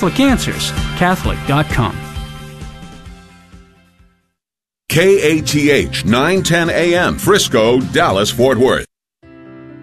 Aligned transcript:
Catholic 0.00 0.20
Answers, 0.20 0.70
Catholic.com. 0.96 1.94
KATH 4.88 6.06
910 6.06 6.70
AM, 6.70 7.18
Frisco, 7.18 7.80
Dallas, 7.80 8.30
Fort 8.30 8.56
Worth. 8.56 8.86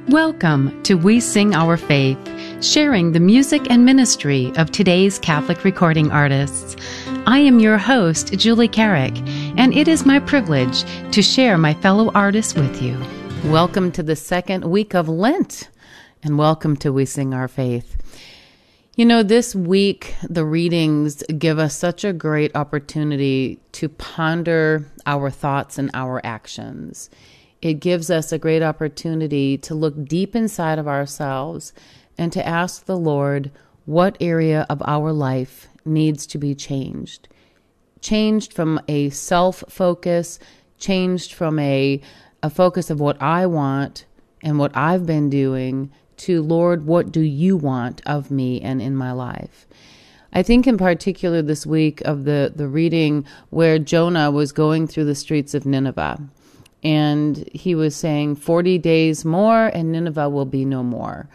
Welcome 0.08 0.82
to 0.82 0.96
We 0.96 1.20
Sing 1.20 1.54
Our 1.54 1.78
Faith, 1.78 2.18
sharing 2.66 3.12
the 3.12 3.20
music 3.20 3.70
and 3.70 3.86
ministry 3.86 4.52
of 4.58 4.72
today's 4.72 5.20
Catholic 5.20 5.64
recording 5.64 6.12
artists. 6.12 6.76
I 7.28 7.38
am 7.38 7.60
your 7.60 7.78
host, 7.78 8.34
Julie 8.40 8.68
Carrick, 8.68 9.16
and 9.56 9.72
it 9.72 9.88
is 9.88 10.04
my 10.04 10.18
privilege 10.18 10.84
to 11.12 11.22
share 11.22 11.60
my 11.60 11.76
fellow 11.76 12.12
artists 12.16 12.56
with 12.56 12.82
you. 12.82 13.00
Welcome 13.52 13.92
to 13.92 14.02
the 14.02 14.16
second 14.16 14.66
week 14.66 14.96
of 14.96 15.08
Lent, 15.08 15.70
and 16.24 16.40
welcome 16.40 16.76
to 16.78 16.92
We 16.92 17.06
Sing 17.06 17.36
Our 17.36 17.48
Faith. 17.48 17.97
You 18.98 19.06
know, 19.06 19.22
this 19.22 19.54
week, 19.54 20.16
the 20.28 20.44
readings 20.44 21.22
give 21.38 21.60
us 21.60 21.76
such 21.76 22.04
a 22.04 22.12
great 22.12 22.56
opportunity 22.56 23.60
to 23.74 23.90
ponder 23.90 24.88
our 25.06 25.30
thoughts 25.30 25.78
and 25.78 25.92
our 25.94 26.20
actions. 26.24 27.12
It 27.62 27.76
gives 27.76 28.10
us 28.10 28.32
a 28.32 28.40
great 28.40 28.64
opportunity 28.64 29.56
to 29.60 29.76
look 29.76 30.06
deep 30.06 30.36
inside 30.36 30.80
of 30.80 30.88
ourselves 30.88 31.74
and 32.18 32.34
to 32.34 32.44
ask 32.44 32.86
the 32.86 32.98
Lord 32.98 33.52
what 33.86 34.18
area 34.20 34.66
of 34.68 34.82
our 34.88 35.14
life 35.14 35.68
needs 35.86 36.26
to 36.26 36.40
be 36.40 36.56
changed. 36.56 37.28
Changed 38.02 38.52
from 38.52 38.82
a 38.88 39.12
self 39.12 39.64
focus, 39.70 40.40
changed 40.80 41.34
from 41.34 41.60
a, 41.60 42.02
a 42.42 42.50
focus 42.50 42.90
of 42.90 43.00
what 43.00 43.22
I 43.22 43.46
want 43.46 44.06
and 44.42 44.58
what 44.58 44.76
I've 44.76 45.06
been 45.06 45.30
doing 45.30 45.92
to, 46.18 46.42
Lord, 46.42 46.86
what 46.86 47.12
do 47.12 47.22
you 47.22 47.58
want 47.58 48.02
of 48.06 48.32
me 48.32 48.62
and 48.62 48.82
in 48.82 48.96
my 48.96 49.12
life? 49.12 49.68
I 50.34 50.44
think 50.44 50.68
in 50.68 50.78
particular 50.78 51.42
this 51.42 51.66
week 51.66 52.02
of 52.02 52.26
the, 52.26 52.52
the 52.56 52.68
reading 52.68 53.26
where 53.50 53.80
Jonah 53.80 54.30
was 54.30 54.52
going 54.52 54.88
through 54.88 55.06
the 55.06 55.16
streets 55.16 55.54
of 55.54 55.66
Nineveh 55.66 56.20
and 56.84 57.50
he 57.54 57.76
was 57.76 57.96
saying 57.96 58.36
40 58.36 58.78
days 58.78 59.26
more 59.26 59.68
and 59.68 59.92
Nineveh 59.92 60.30
will 60.30 60.46
be 60.46 60.66
no 60.66 60.84
more. 60.84 61.30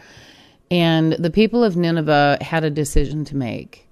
And 0.71 1.13
the 1.13 1.29
people 1.29 1.63
of 1.63 1.75
Nineveh 1.75 2.37
had 2.41 2.63
a 2.63 2.69
decision 2.69 3.25
to 3.25 3.35
make. 3.35 3.87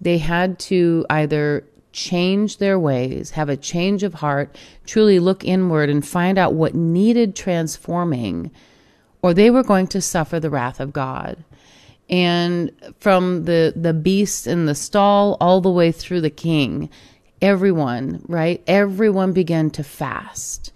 They 0.00 0.18
had 0.18 0.58
to 0.60 1.04
either 1.10 1.64
change 1.92 2.58
their 2.58 2.78
ways, 2.78 3.30
have 3.30 3.48
a 3.48 3.56
change 3.56 4.02
of 4.02 4.14
heart, 4.14 4.56
truly 4.84 5.20
look 5.20 5.44
inward 5.44 5.88
and 5.88 6.06
find 6.06 6.36
out 6.38 6.54
what 6.54 6.74
needed 6.74 7.36
transforming 7.36 8.50
or 9.24 9.32
they 9.32 9.50
were 9.50 9.62
going 9.62 9.86
to 9.86 10.02
suffer 10.02 10.38
the 10.38 10.50
wrath 10.50 10.78
of 10.78 10.92
God. 10.92 11.42
And 12.10 12.70
from 13.00 13.46
the, 13.46 13.72
the 13.74 13.94
beast 13.94 14.46
in 14.46 14.66
the 14.66 14.74
stall 14.74 15.38
all 15.40 15.62
the 15.62 15.70
way 15.70 15.92
through 15.92 16.20
the 16.20 16.28
king, 16.28 16.90
everyone, 17.40 18.22
right? 18.28 18.62
Everyone 18.66 19.32
began 19.32 19.70
to 19.70 19.82
fast. 19.82 20.74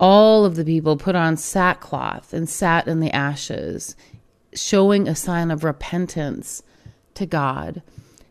All 0.00 0.46
of 0.46 0.56
the 0.56 0.64
people 0.64 0.96
put 0.96 1.16
on 1.16 1.36
sackcloth 1.36 2.32
and 2.32 2.48
sat 2.48 2.88
in 2.88 3.00
the 3.00 3.14
ashes, 3.14 3.94
showing 4.54 5.06
a 5.06 5.14
sign 5.14 5.50
of 5.50 5.62
repentance 5.62 6.62
to 7.12 7.26
God, 7.26 7.82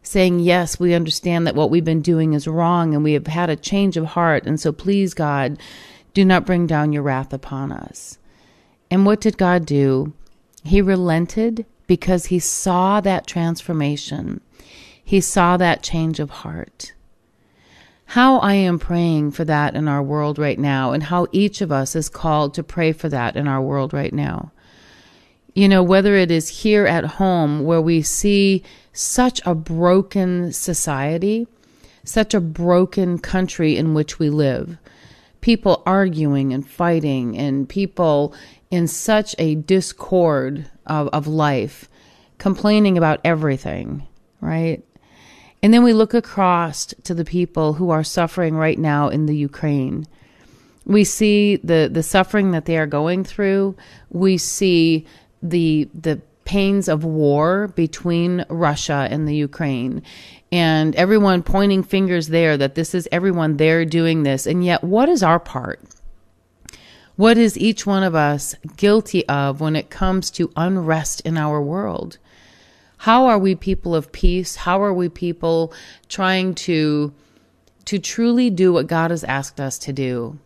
saying, 0.02 0.39
Yes, 0.39 0.80
we 0.80 0.95
understand 0.95 1.45
that 1.45 1.53
what 1.53 1.69
we've 1.69 1.85
been 1.85 2.02
doing 2.02 2.33
is 2.33 2.47
wrong 2.47 2.95
and 2.95 3.03
we 3.03 3.13
have 3.13 3.27
had 3.27 3.52
a 3.52 3.55
change 3.55 3.95
of 3.95 4.05
heart. 4.05 4.47
And 4.47 4.59
so 4.59 4.71
please, 4.71 5.13
God, 5.13 5.59
do 6.15 6.25
not 6.25 6.47
bring 6.47 6.65
down 6.65 6.93
your 6.93 7.03
wrath 7.03 7.31
upon 7.31 7.71
us. 7.71 8.17
And 8.89 9.05
what 9.05 9.22
did 9.22 9.38
God 9.38 9.66
do? 9.66 10.14
He 10.64 10.81
relented 10.81 11.66
because 11.88 12.28
he 12.28 12.39
saw 12.39 13.02
that 13.02 13.27
transformation. 13.27 14.42
He 15.03 15.22
saw 15.22 15.58
that 15.58 15.83
change 15.83 16.19
of 16.19 16.30
heart. 16.30 16.94
How 18.09 18.38
I 18.39 18.53
am 18.53 18.80
praying 18.80 19.31
for 19.31 19.45
that 19.45 19.75
in 19.75 19.88
our 19.88 20.02
world 20.02 20.38
right 20.38 20.59
now, 20.59 20.92
and 20.92 21.03
how 21.03 21.27
each 21.31 21.61
of 21.61 21.72
us 21.72 21.95
is 21.95 22.09
called 22.09 22.53
to 22.53 22.64
pray 22.64 22.92
for 22.92 23.09
that 23.09 23.36
in 23.36 23.48
our 23.48 23.61
world 23.61 23.93
right 23.93 24.14
now. 24.14 24.52
You 25.54 25.67
know, 25.67 25.82
whether 25.83 26.15
it 26.15 26.32
is 26.32 26.61
here 26.61 26.86
at 26.86 27.05
home 27.05 27.64
where 27.64 27.82
we 27.82 28.02
see 28.02 28.64
such 28.93 29.42
a 29.45 29.55
broken 29.55 30.52
society, 30.52 31.48
such 32.04 32.33
a 32.33 32.42
broken 32.42 33.17
country 33.17 33.76
in 33.76 33.93
which 33.93 34.20
we 34.20 34.30
live, 34.30 34.77
people 35.42 35.82
arguing 35.86 36.54
and 36.54 36.67
fighting, 36.67 37.38
and 37.38 37.70
people 37.70 38.33
in 38.71 38.87
such 38.87 39.36
a 39.37 39.55
discord 39.55 40.70
of, 40.86 41.08
of 41.09 41.27
life, 41.27 41.89
complaining 42.37 42.98
about 42.98 43.21
everything, 43.23 44.08
right? 44.42 44.83
And 45.64 45.73
then 45.73 45.83
we 45.83 45.93
look 45.93 46.14
across 46.14 46.87
to 47.03 47.14
the 47.14 47.26
people 47.26 47.73
who 47.73 47.89
are 47.89 48.03
suffering 48.03 48.55
right 48.55 48.77
now 48.77 49.09
in 49.09 49.26
the 49.26 49.36
Ukraine. 49.36 50.05
We 50.86 51.03
see 51.03 51.55
the, 51.58 51.89
the 51.92 52.03
suffering 52.03 52.52
that 52.52 52.65
they 52.65 52.77
are 52.77 52.86
going 52.86 53.23
through. 53.23 53.76
We 54.09 54.37
see 54.37 55.08
the 55.42 55.89
the 55.93 56.21
pains 56.45 56.87
of 56.87 57.03
war 57.03 57.70
between 57.70 58.45
Russia 58.49 59.08
and 59.09 59.27
the 59.27 59.36
Ukraine. 59.36 60.03
And 60.52 60.95
everyone 60.95 61.42
pointing 61.42 61.83
fingers 61.83 62.27
there 62.27 62.55
that 62.55 62.76
this 62.76 62.93
is 62.93 63.09
everyone 63.11 63.58
there 63.58 63.83
doing 63.83 64.23
this. 64.23 64.45
And 64.45 64.64
yet, 64.64 64.83
what 64.83 65.09
is 65.09 65.23
our 65.23 65.39
part? 65.39 65.82
What 67.15 67.37
is 67.37 67.58
each 67.58 67.86
one 67.86 68.03
of 68.03 68.14
us 68.14 68.55
guilty 68.76 69.26
of 69.27 69.61
when 69.61 69.76
it 69.76 69.89
comes 69.89 70.30
to 70.31 70.52
unrest 70.58 71.21
in 71.21 71.37
our 71.37 71.61
world? 71.61 72.17
How 72.98 73.27
are 73.27 73.39
we 73.39 73.55
people 73.55 73.95
of 73.95 74.11
peace? 74.11 74.55
How 74.58 74.81
are 74.81 74.93
we 74.93 75.08
people 75.08 75.73
trying 76.09 76.55
to 76.55 77.14
to 77.86 77.99
truly 77.99 78.49
do 78.49 78.73
what 78.73 78.87
God 78.87 79.11
has 79.11 79.23
asked 79.23 79.61
us 79.61 79.77
to 79.80 79.93
do? 79.93 80.39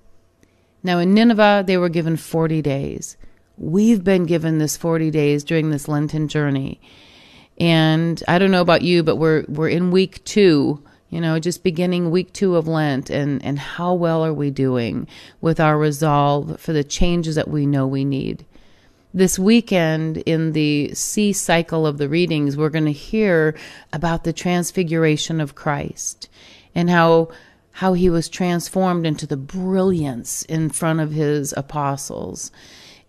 Now 0.83 0.99
in 0.99 1.13
Nineveh 1.13 1.63
they 1.65 1.77
were 1.77 1.89
given 1.89 2.17
40 2.17 2.61
days. 2.61 3.17
We've 3.57 4.03
been 4.03 4.25
given 4.25 4.59
this 4.59 4.77
40 4.77 5.09
days 5.09 5.43
during 5.43 5.71
this 5.71 5.87
Lenten 5.87 6.27
journey. 6.27 6.79
And 7.59 8.21
I 8.27 8.37
don't 8.37 8.51
know 8.51 8.61
about 8.61 8.83
you, 8.83 9.01
but 9.01 9.15
we're 9.15 9.43
we're 9.47 9.69
in 9.69 9.89
week 9.89 10.23
2 10.23 10.83
you 11.09 11.19
know, 11.19 11.39
just 11.39 11.63
beginning 11.63 12.11
week 12.11 12.33
two 12.33 12.55
of 12.55 12.67
Lent 12.67 13.09
and, 13.09 13.43
and 13.43 13.57
how 13.57 13.93
well 13.93 14.23
are 14.23 14.33
we 14.33 14.51
doing 14.51 15.07
with 15.41 15.59
our 15.59 15.77
resolve 15.77 16.59
for 16.59 16.73
the 16.73 16.83
changes 16.83 17.35
that 17.35 17.47
we 17.47 17.65
know 17.65 17.87
we 17.87 18.05
need. 18.05 18.45
This 19.11 19.39
weekend, 19.39 20.17
in 20.17 20.51
the 20.51 20.93
C 20.93 21.33
cycle 21.33 21.87
of 21.87 21.97
the 21.97 22.07
readings, 22.07 22.55
we're 22.55 22.69
going 22.69 22.85
to 22.85 22.91
hear 22.91 23.57
about 23.91 24.23
the 24.23 24.33
transfiguration 24.33 25.41
of 25.41 25.55
Christ 25.55 26.29
and 26.75 26.89
how 26.89 27.29
how 27.71 27.93
he 27.93 28.09
was 28.09 28.27
transformed 28.27 29.05
into 29.05 29.25
the 29.25 29.37
brilliance 29.37 30.43
in 30.43 30.69
front 30.69 30.99
of 30.99 31.11
his 31.11 31.53
apostles. 31.55 32.51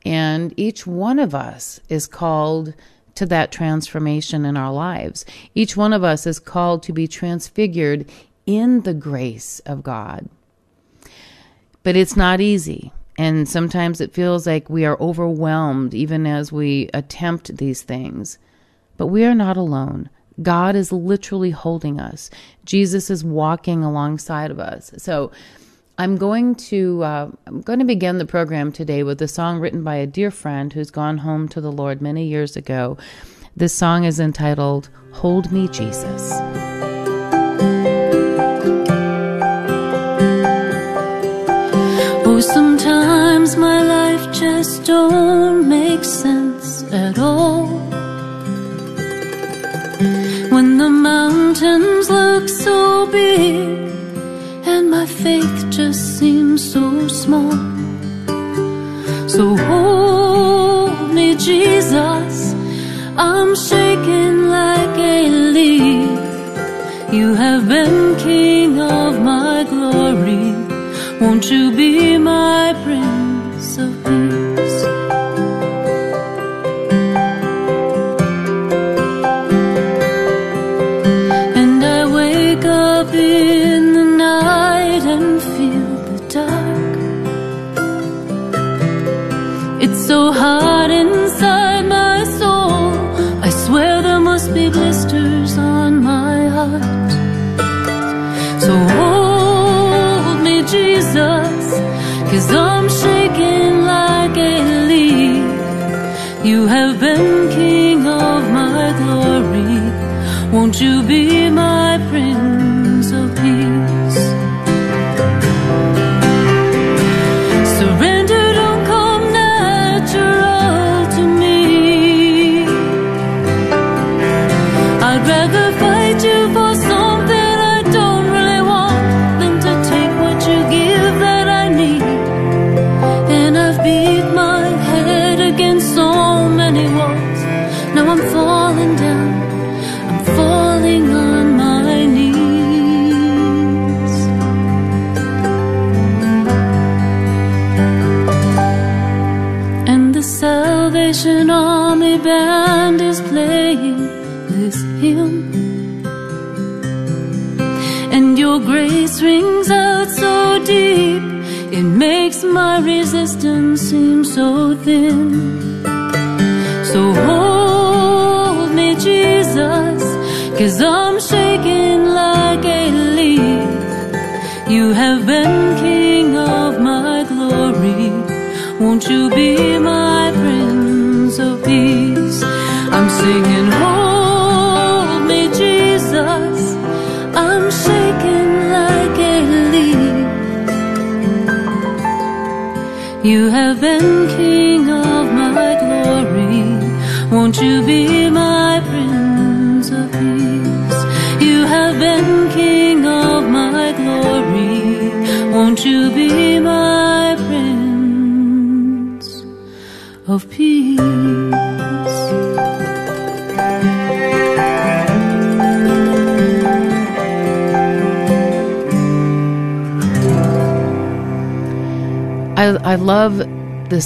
And 0.07 0.55
each 0.57 0.87
one 0.87 1.19
of 1.19 1.35
us 1.35 1.81
is 1.89 2.07
called 2.07 2.73
to 3.21 3.27
that 3.27 3.53
transformation 3.53 4.47
in 4.47 4.57
our 4.57 4.73
lives. 4.73 5.27
Each 5.55 5.77
one 5.77 5.93
of 5.93 6.03
us 6.03 6.27
is 6.27 6.39
called 6.39 6.83
to 6.85 6.93
be 6.95 7.07
transfigured 7.07 8.11
in 8.47 8.81
the 8.81 8.95
grace 8.95 9.61
of 9.67 9.83
God. 9.83 10.27
But 11.83 11.97
it's 11.97 12.17
not 12.17 12.41
easy. 12.41 12.95
And 13.19 13.47
sometimes 13.47 14.01
it 14.01 14.15
feels 14.15 14.47
like 14.47 14.71
we 14.71 14.87
are 14.87 14.99
overwhelmed 14.99 15.93
even 15.93 16.27
as 16.27 16.51
we 16.51 16.89
attempt 16.95 17.59
these 17.59 17.83
things. 17.83 18.39
But 18.97 19.09
we 19.09 19.27
are 19.27 19.35
not 19.35 19.59
alone. 19.59 20.09
God 20.41 20.75
is 20.75 20.91
literally 20.91 21.51
holding 21.51 22.01
us. 22.01 22.31
Jesus 22.65 23.11
is 23.11 23.23
walking 23.23 23.85
alongside 23.85 24.51
of 24.51 24.59
us. 24.59 24.95
So 24.97 25.31
I'm 26.01 26.17
going 26.17 26.55
to 26.71 27.03
uh, 27.03 27.31
I'm 27.47 27.61
going 27.61 27.79
to 27.81 27.85
begin 27.85 28.17
the 28.17 28.25
program 28.25 28.73
today 28.73 29.03
with 29.03 29.21
a 29.21 29.29
song 29.29 29.59
written 29.59 29.85
by 29.85 29.97
a 29.97 30.07
dear 30.07 30.31
friend 30.31 30.73
who's 30.73 30.91
gone 30.91 31.19
home 31.19 31.47
to 31.51 31.61
the 31.61 31.71
Lord 31.71 32.01
many 32.01 32.25
years 32.27 32.57
ago. 32.57 32.97
This 33.55 33.75
song 33.75 34.05
is 34.05 34.19
entitled 34.19 34.89
"Hold 35.13 35.53
Me, 35.53 35.69
Jesus." 35.69 36.33
Oh, 42.25 42.41
sometimes 42.41 43.57
my 43.57 43.83
life 43.83 44.35
just 44.35 44.87
don't 44.87 45.69
make 45.69 46.03
sense 46.03 46.83
at 46.95 47.19
all. 47.19 47.67
When 50.49 50.79
the 50.79 50.89
mountains 50.89 52.09
look 52.09 52.49
so 52.49 53.07
big 53.13 53.90
and 54.81 54.91
my 54.91 55.05
faith 55.05 55.59
just 55.69 56.19
seems 56.19 56.61
so 56.73 57.07
small. 57.09 57.53
So 59.29 59.45
hold 59.69 61.13
me, 61.17 61.29
Jesus. 61.37 62.55
I'm 63.29 63.55
shaking 63.55 64.37
like 64.49 64.97
a 65.19 65.21
leaf. 65.57 66.21
You 67.13 67.35
have 67.35 67.69
been 67.69 68.17
King 68.27 68.81
of 68.81 69.21
my 69.21 69.65
glory. 69.65 70.47
Won't 71.21 71.51
you 71.51 71.65
be 71.83 72.17
my 72.17 72.73
Prince 72.85 73.77
of 73.77 73.93
Peace? 74.05 74.20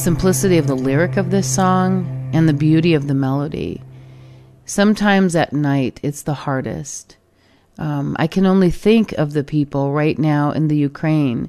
Simplicity 0.04 0.58
of 0.58 0.66
the 0.66 0.76
lyric 0.76 1.16
of 1.16 1.30
this 1.30 1.48
song 1.48 2.28
and 2.34 2.46
the 2.46 2.52
beauty 2.52 2.92
of 2.92 3.06
the 3.06 3.14
melody. 3.14 3.80
Sometimes 4.66 5.34
at 5.34 5.54
night, 5.54 5.98
it's 6.02 6.20
the 6.20 6.34
hardest. 6.34 7.16
Um, 7.78 8.14
I 8.18 8.26
can 8.26 8.44
only 8.44 8.70
think 8.70 9.12
of 9.12 9.32
the 9.32 9.42
people 9.42 9.92
right 9.92 10.18
now 10.18 10.50
in 10.50 10.68
the 10.68 10.76
Ukraine 10.76 11.48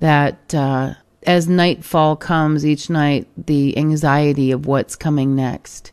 that 0.00 0.54
uh, 0.54 0.96
as 1.22 1.48
nightfall 1.48 2.14
comes 2.14 2.66
each 2.66 2.90
night, 2.90 3.26
the 3.38 3.74
anxiety 3.78 4.50
of 4.50 4.66
what's 4.66 4.96
coming 4.96 5.34
next. 5.34 5.90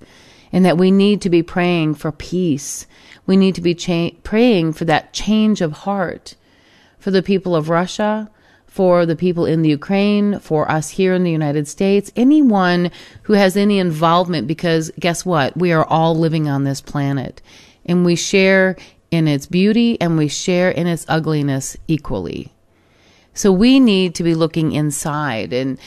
And 0.51 0.65
that 0.65 0.77
we 0.77 0.91
need 0.91 1.21
to 1.21 1.29
be 1.29 1.43
praying 1.43 1.95
for 1.95 2.11
peace. 2.11 2.87
We 3.25 3.37
need 3.37 3.55
to 3.55 3.61
be 3.61 3.73
cha- 3.73 4.17
praying 4.23 4.73
for 4.73 4.83
that 4.83 5.13
change 5.13 5.61
of 5.61 5.71
heart 5.71 6.35
for 6.99 7.09
the 7.09 7.23
people 7.23 7.55
of 7.55 7.69
Russia, 7.69 8.29
for 8.71 9.05
the 9.05 9.17
people 9.17 9.45
in 9.45 9.63
the 9.63 9.69
Ukraine, 9.69 10.39
for 10.39 10.71
us 10.71 10.91
here 10.91 11.13
in 11.13 11.25
the 11.25 11.31
United 11.31 11.67
States, 11.67 12.09
anyone 12.15 12.89
who 13.23 13.33
has 13.33 13.57
any 13.57 13.79
involvement, 13.79 14.47
because 14.47 14.89
guess 14.97 15.25
what? 15.25 15.57
We 15.57 15.73
are 15.73 15.83
all 15.83 16.15
living 16.15 16.47
on 16.47 16.63
this 16.63 16.79
planet 16.79 17.41
and 17.85 18.05
we 18.05 18.15
share 18.15 18.77
in 19.11 19.27
its 19.27 19.45
beauty 19.45 19.99
and 19.99 20.17
we 20.17 20.29
share 20.29 20.71
in 20.71 20.87
its 20.87 21.05
ugliness 21.09 21.75
equally. 21.89 22.53
So 23.33 23.51
we 23.51 23.77
need 23.77 24.15
to 24.15 24.23
be 24.23 24.35
looking 24.35 24.71
inside 24.71 25.51
and, 25.51 25.77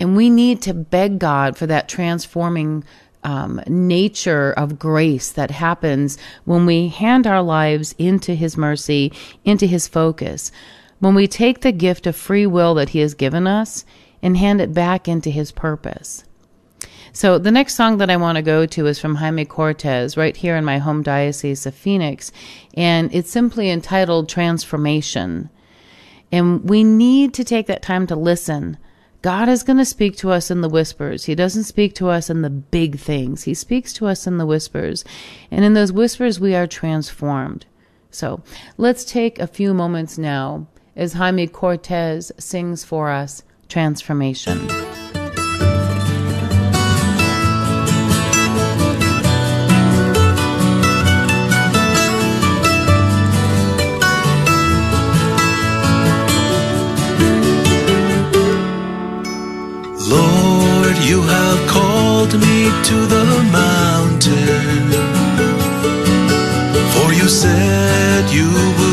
and 0.00 0.16
we 0.16 0.30
need 0.30 0.62
to 0.62 0.72
beg 0.72 1.18
God 1.18 1.58
for 1.58 1.66
that 1.66 1.90
transforming 1.90 2.84
um, 3.22 3.60
nature 3.66 4.52
of 4.52 4.78
grace 4.78 5.30
that 5.32 5.50
happens 5.50 6.16
when 6.46 6.64
we 6.64 6.88
hand 6.88 7.26
our 7.26 7.42
lives 7.42 7.94
into 7.98 8.34
His 8.34 8.56
mercy, 8.56 9.12
into 9.44 9.66
His 9.66 9.86
focus. 9.86 10.50
When 11.00 11.14
we 11.14 11.26
take 11.26 11.60
the 11.60 11.72
gift 11.72 12.06
of 12.06 12.14
free 12.14 12.46
will 12.46 12.74
that 12.74 12.90
He 12.90 13.00
has 13.00 13.14
given 13.14 13.46
us 13.46 13.84
and 14.22 14.36
hand 14.36 14.60
it 14.60 14.72
back 14.72 15.08
into 15.08 15.30
His 15.30 15.50
purpose. 15.50 16.24
So 17.12 17.38
the 17.38 17.50
next 17.50 17.74
song 17.74 17.98
that 17.98 18.10
I 18.10 18.16
want 18.16 18.36
to 18.36 18.42
go 18.42 18.66
to 18.66 18.86
is 18.86 19.00
from 19.00 19.16
Jaime 19.16 19.44
Cortez, 19.44 20.16
right 20.16 20.36
here 20.36 20.56
in 20.56 20.64
my 20.64 20.78
home 20.78 21.02
diocese 21.02 21.66
of 21.66 21.74
Phoenix, 21.74 22.30
and 22.74 23.12
it's 23.12 23.30
simply 23.30 23.70
entitled 23.70 24.28
Transformation. 24.28 25.50
And 26.30 26.68
we 26.68 26.84
need 26.84 27.34
to 27.34 27.44
take 27.44 27.66
that 27.66 27.82
time 27.82 28.06
to 28.06 28.14
listen. 28.14 28.76
God 29.22 29.48
is 29.48 29.64
going 29.64 29.78
to 29.78 29.84
speak 29.84 30.16
to 30.18 30.30
us 30.30 30.50
in 30.50 30.60
the 30.60 30.68
whispers. 30.68 31.24
He 31.24 31.34
doesn't 31.34 31.64
speak 31.64 31.94
to 31.96 32.08
us 32.08 32.30
in 32.30 32.42
the 32.42 32.50
big 32.50 32.98
things. 32.98 33.42
He 33.42 33.54
speaks 33.54 33.92
to 33.94 34.06
us 34.06 34.26
in 34.26 34.38
the 34.38 34.46
whispers. 34.46 35.04
And 35.50 35.64
in 35.64 35.74
those 35.74 35.92
whispers, 35.92 36.38
we 36.38 36.54
are 36.54 36.66
transformed. 36.66 37.66
So 38.10 38.42
let's 38.76 39.04
take 39.04 39.38
a 39.38 39.46
few 39.46 39.74
moments 39.74 40.16
now 40.16 40.68
as 41.00 41.14
Jaime 41.14 41.46
Cortez 41.46 42.30
sings 42.38 42.84
for 42.84 43.10
us 43.10 43.42
Transformation. 43.68 44.68
Lord, 60.10 60.96
you 61.08 61.22
have 61.22 61.68
called 61.70 62.34
me 62.34 62.68
to 62.88 62.96
the 63.14 63.24
mountain. 63.50 64.90
For 66.92 67.14
you 67.14 67.26
said 67.26 68.28
you 68.30 68.50
would 68.50 68.89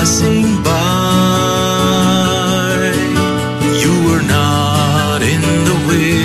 passing 0.00 0.48
by. 0.62 0.70
You 3.82 3.94
were 4.06 4.24
not 4.38 5.20
in 5.32 5.42
the 5.68 5.76
wind, 5.88 6.19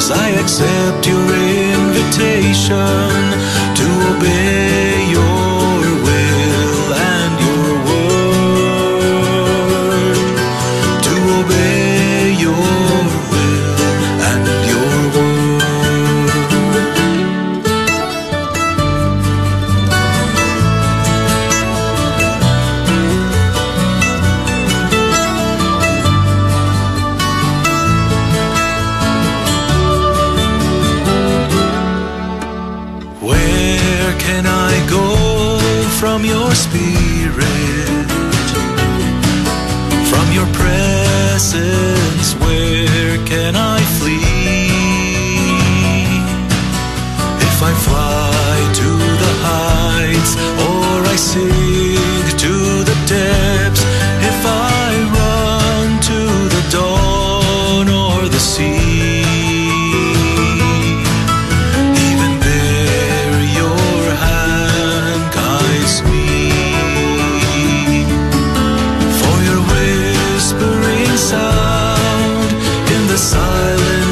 as 0.00 0.10
I 0.10 0.30
accept 0.30 1.06
your 1.06 1.26
invitation 1.76 3.09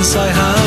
silence 0.09 0.39
I 0.39 0.58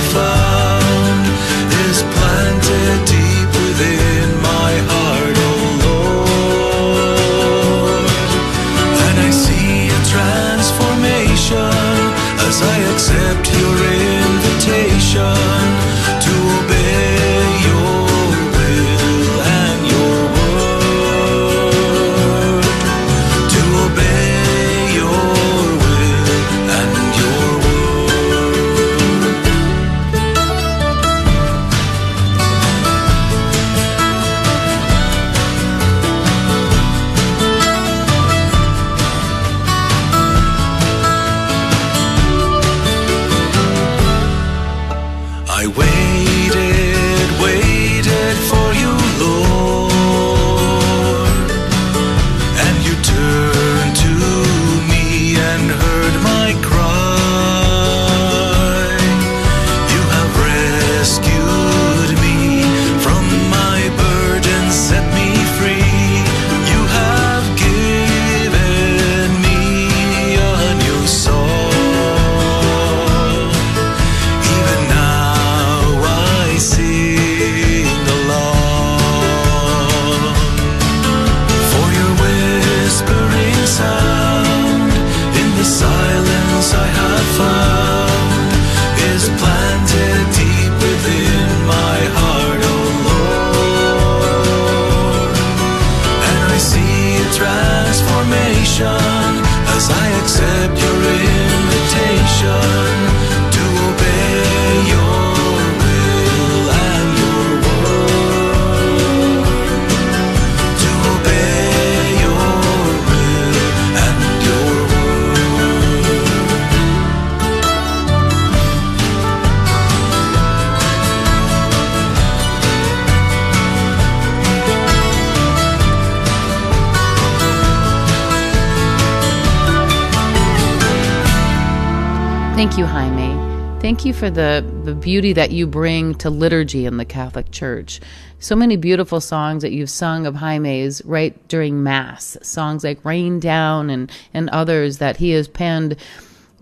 Thank 132.71 132.79
you, 132.79 132.85
Jaime. 132.85 133.81
Thank 133.81 134.05
you 134.05 134.13
for 134.13 134.29
the, 134.29 134.65
the 134.85 134.95
beauty 134.95 135.33
that 135.33 135.51
you 135.51 135.67
bring 135.67 136.15
to 136.15 136.29
liturgy 136.29 136.85
in 136.85 136.95
the 136.95 137.03
Catholic 137.03 137.51
Church. 137.51 137.99
So 138.39 138.55
many 138.55 138.77
beautiful 138.77 139.19
songs 139.19 139.61
that 139.63 139.73
you've 139.73 139.89
sung 139.89 140.25
of 140.25 140.35
Jaime's 140.35 141.03
right 141.03 141.35
during 141.49 141.83
Mass, 141.83 142.37
songs 142.41 142.85
like 142.85 143.03
Rain 143.03 143.41
Down 143.41 143.89
and, 143.89 144.09
and 144.33 144.49
others 144.51 144.99
that 144.99 145.17
he 145.17 145.31
has 145.31 145.49
penned 145.49 145.97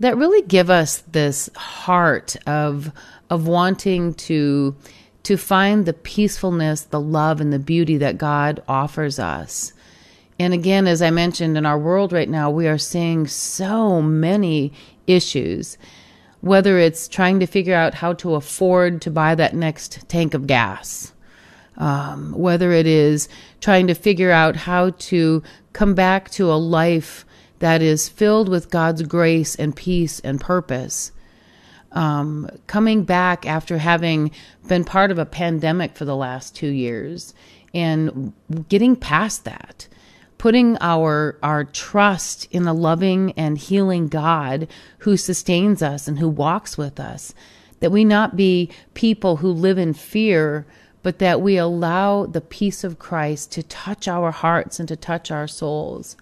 that 0.00 0.16
really 0.16 0.42
give 0.42 0.68
us 0.68 1.04
this 1.12 1.48
heart 1.54 2.34
of 2.44 2.90
of 3.30 3.46
wanting 3.46 4.14
to 4.14 4.74
to 5.22 5.36
find 5.36 5.86
the 5.86 5.92
peacefulness, 5.92 6.80
the 6.80 7.00
love 7.00 7.40
and 7.40 7.52
the 7.52 7.60
beauty 7.60 7.98
that 7.98 8.18
God 8.18 8.60
offers 8.66 9.20
us. 9.20 9.72
And 10.40 10.54
again, 10.54 10.88
as 10.88 11.02
I 11.02 11.10
mentioned, 11.10 11.56
in 11.56 11.66
our 11.66 11.78
world 11.78 12.12
right 12.12 12.28
now, 12.28 12.50
we 12.50 12.66
are 12.66 12.78
seeing 12.78 13.28
so 13.28 14.02
many 14.02 14.72
issues, 15.06 15.76
whether 16.40 16.78
it's 16.78 17.08
trying 17.08 17.40
to 17.40 17.46
figure 17.46 17.74
out 17.74 17.94
how 17.94 18.12
to 18.14 18.34
afford 18.34 19.02
to 19.02 19.10
buy 19.10 19.34
that 19.34 19.54
next 19.54 20.08
tank 20.08 20.34
of 20.34 20.46
gas, 20.46 21.12
um, 21.76 22.32
whether 22.32 22.72
it 22.72 22.86
is 22.86 23.28
trying 23.60 23.86
to 23.86 23.94
figure 23.94 24.30
out 24.30 24.56
how 24.56 24.90
to 24.90 25.42
come 25.72 25.94
back 25.94 26.30
to 26.30 26.50
a 26.50 26.54
life 26.54 27.24
that 27.58 27.82
is 27.82 28.08
filled 28.08 28.48
with 28.48 28.70
God's 28.70 29.02
grace 29.02 29.54
and 29.54 29.76
peace 29.76 30.20
and 30.20 30.40
purpose. 30.40 31.12
Um, 31.92 32.48
coming 32.66 33.04
back 33.04 33.46
after 33.46 33.78
having 33.78 34.30
been 34.66 34.84
part 34.84 35.10
of 35.10 35.18
a 35.18 35.26
pandemic 35.26 35.96
for 35.96 36.04
the 36.04 36.16
last 36.16 36.54
two 36.54 36.68
years 36.68 37.34
and 37.74 38.32
getting 38.68 38.96
past 38.96 39.44
that 39.44 39.88
putting 40.40 40.78
our 40.80 41.38
our 41.42 41.64
trust 41.64 42.48
in 42.50 42.62
the 42.62 42.72
loving 42.72 43.30
and 43.32 43.58
healing 43.58 44.08
God 44.08 44.66
who 45.00 45.14
sustains 45.18 45.82
us 45.82 46.08
and 46.08 46.18
who 46.18 46.30
walks 46.30 46.78
with 46.78 46.98
us 46.98 47.34
that 47.80 47.92
we 47.92 48.06
not 48.06 48.36
be 48.36 48.70
people 48.94 49.36
who 49.36 49.50
live 49.50 49.76
in 49.76 49.92
fear 49.92 50.64
but 51.02 51.18
that 51.18 51.42
we 51.42 51.58
allow 51.58 52.24
the 52.24 52.40
peace 52.40 52.84
of 52.84 52.98
Christ 52.98 53.52
to 53.52 53.62
touch 53.62 54.08
our 54.08 54.30
hearts 54.30 54.80
and 54.80 54.88
to 54.88 54.96
touch 54.96 55.30
our 55.30 55.46
souls. 55.46 56.16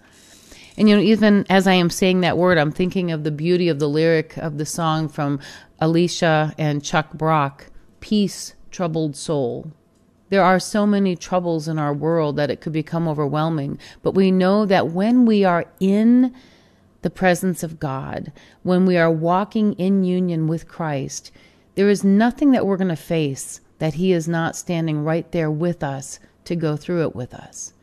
And 0.75 0.89
you 0.89 0.97
know 0.97 1.01
even 1.01 1.45
as 1.49 1.65
I 1.65 1.75
am 1.75 1.89
saying 1.89 2.19
that 2.19 2.37
word 2.37 2.57
I'm 2.57 2.73
thinking 2.73 3.13
of 3.13 3.23
the 3.23 3.31
beauty 3.31 3.69
of 3.69 3.79
the 3.79 3.87
lyric 3.87 4.35
of 4.35 4.57
the 4.57 4.65
song 4.65 5.07
from 5.07 5.39
Alicia 5.79 6.53
and 6.57 6.83
Chuck 6.83 7.13
Brock 7.13 7.67
peace 8.01 8.53
troubled 8.69 9.15
soul 9.15 9.71
there 10.29 10.43
are 10.43 10.59
so 10.59 10.85
many 10.85 11.15
troubles 11.15 11.67
in 11.67 11.79
our 11.79 11.93
world 11.93 12.35
that 12.37 12.51
it 12.51 12.61
could 12.61 12.73
become 12.73 13.07
overwhelming. 13.07 13.79
But 14.01 14.13
we 14.13 14.31
know 14.31 14.65
that 14.65 14.89
when 14.89 15.25
we 15.25 15.43
are 15.43 15.65
in 15.79 16.33
the 17.01 17.09
presence 17.09 17.63
of 17.63 17.79
God, 17.79 18.31
when 18.63 18.85
we 18.85 18.97
are 18.97 19.11
walking 19.11 19.73
in 19.73 20.03
union 20.03 20.47
with 20.47 20.67
Christ, 20.67 21.31
there 21.75 21.89
is 21.89 22.03
nothing 22.03 22.51
that 22.51 22.65
we're 22.65 22.77
going 22.77 22.89
to 22.89 22.95
face 22.95 23.61
that 23.79 23.95
He 23.95 24.11
is 24.11 24.27
not 24.27 24.55
standing 24.55 25.03
right 25.03 25.31
there 25.31 25.49
with 25.49 25.83
us 25.83 26.19
to 26.45 26.55
go 26.55 26.75
through 26.75 27.03
it 27.03 27.15
with 27.15 27.33
us. 27.33 27.73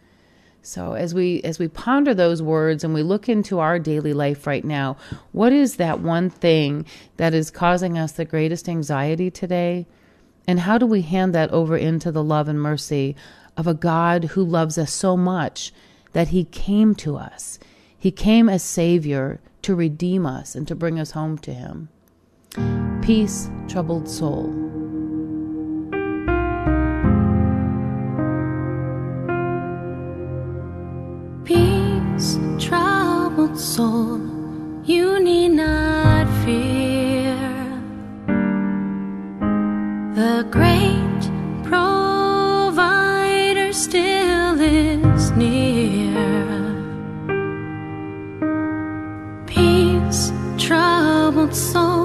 So 0.67 0.95
as 0.95 1.15
we 1.15 1.41
as 1.43 1.61
we 1.61 1.69
ponder 1.69 2.12
those 2.12 2.43
words 2.43 2.83
and 2.83 2.93
we 2.93 3.05
look 3.05 3.29
into 3.29 3.61
our 3.61 3.79
daily 3.79 4.12
life 4.12 4.49
right 4.49 4.65
now, 4.65 4.97
what 5.31 5.53
is 5.53 5.76
that 5.76 6.00
one 6.00 6.29
thing 6.29 6.85
that 7.19 7.35
is 7.35 7.53
causing 7.53 7.97
us 7.97 8.12
the 8.12 8.25
greatest 8.25 8.69
anxiety 8.69 9.31
today? 9.31 9.87
And 10.47 10.61
how 10.61 10.79
do 10.79 10.87
we 10.87 11.03
hand 11.03 11.35
that 11.35 11.50
over 11.50 11.76
into 11.76 12.12
the 12.12 12.23
love 12.23 12.49
and 12.49 12.61
mercy 12.61 13.17
of 13.57 13.67
a 13.67 13.75
God 13.75 14.25
who 14.25 14.45
loves 14.45 14.79
us 14.79 14.93
so 14.93 15.17
much 15.17 15.73
that 16.12 16.29
he 16.29 16.45
came 16.45 16.95
to 16.97 17.17
us? 17.17 17.59
He 17.99 18.11
came 18.11 18.49
as 18.49 18.62
Savior 18.62 19.41
to 19.62 19.75
redeem 19.75 20.25
us 20.25 20.55
and 20.55 20.69
to 20.69 20.76
bring 20.76 21.00
us 21.00 21.11
home 21.11 21.38
to 21.38 21.53
him. 21.53 21.88
Peace, 23.03 23.50
troubled 23.67 24.09
soul. 24.09 24.53
Peace, 31.45 32.38
troubled 32.59 33.59
soul, 33.59 34.21
you 34.85 35.19
need 35.21 35.49
not. 35.49 35.96
The 40.16 40.46
great 40.50 41.23
provider 41.62 42.73
still 43.75 44.58
is 44.58 45.30
near. 45.32 46.16
Peace, 49.46 50.32
troubled 50.56 51.54
soul, 51.54 51.96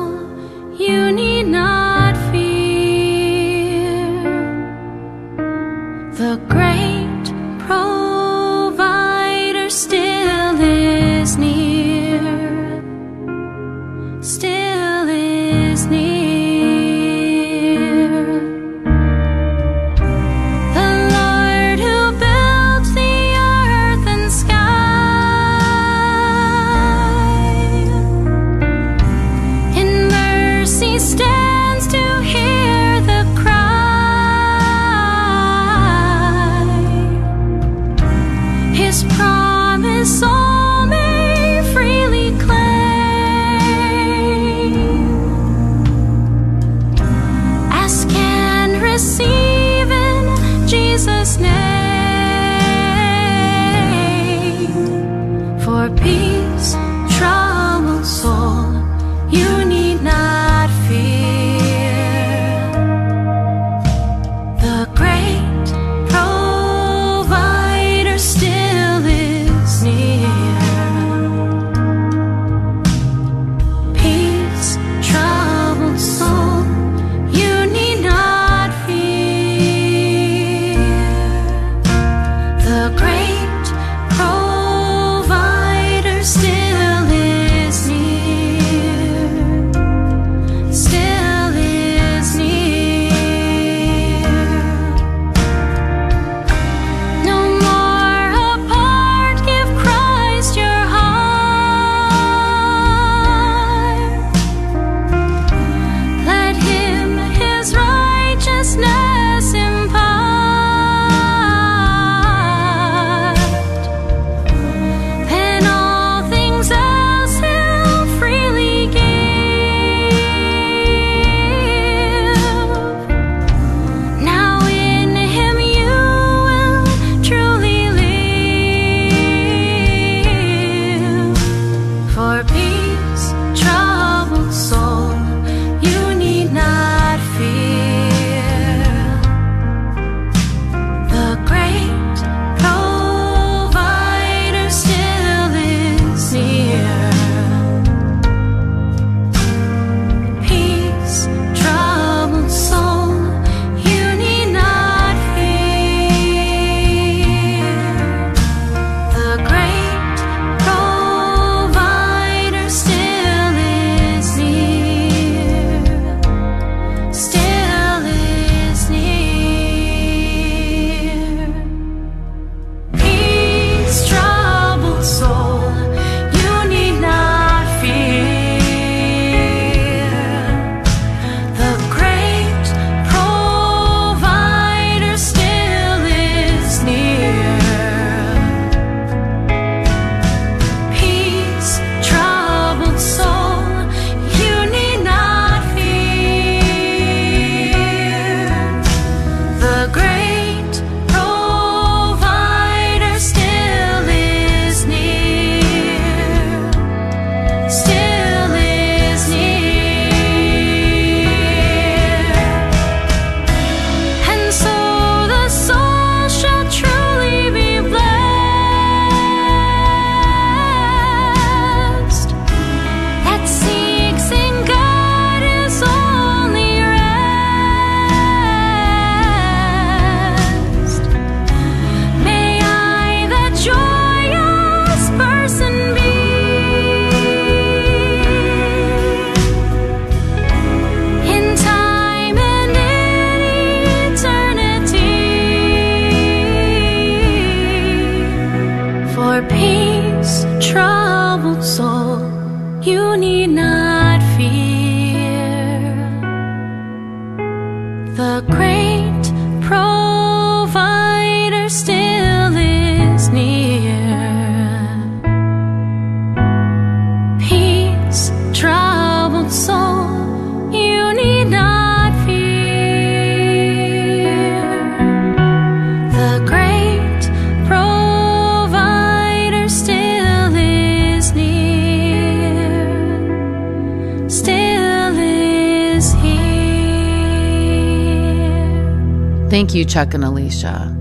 Thank 289.51 289.75
you, 289.75 289.83
Chuck 289.83 290.13
and 290.13 290.23
Alicia. 290.23 290.95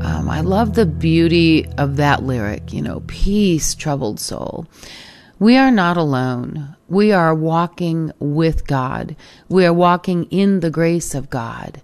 Um, 0.00 0.30
I 0.30 0.40
love 0.40 0.74
the 0.74 0.86
beauty 0.86 1.66
of 1.76 1.96
that 1.96 2.22
lyric, 2.22 2.72
you 2.72 2.80
know, 2.80 3.02
peace, 3.08 3.74
troubled 3.74 4.20
soul. 4.20 4.68
We 5.40 5.56
are 5.56 5.72
not 5.72 5.96
alone. 5.96 6.76
We 6.86 7.10
are 7.10 7.34
walking 7.34 8.12
with 8.20 8.64
God. 8.68 9.16
We 9.48 9.66
are 9.66 9.72
walking 9.72 10.26
in 10.26 10.60
the 10.60 10.70
grace 10.70 11.16
of 11.16 11.30
God. 11.30 11.82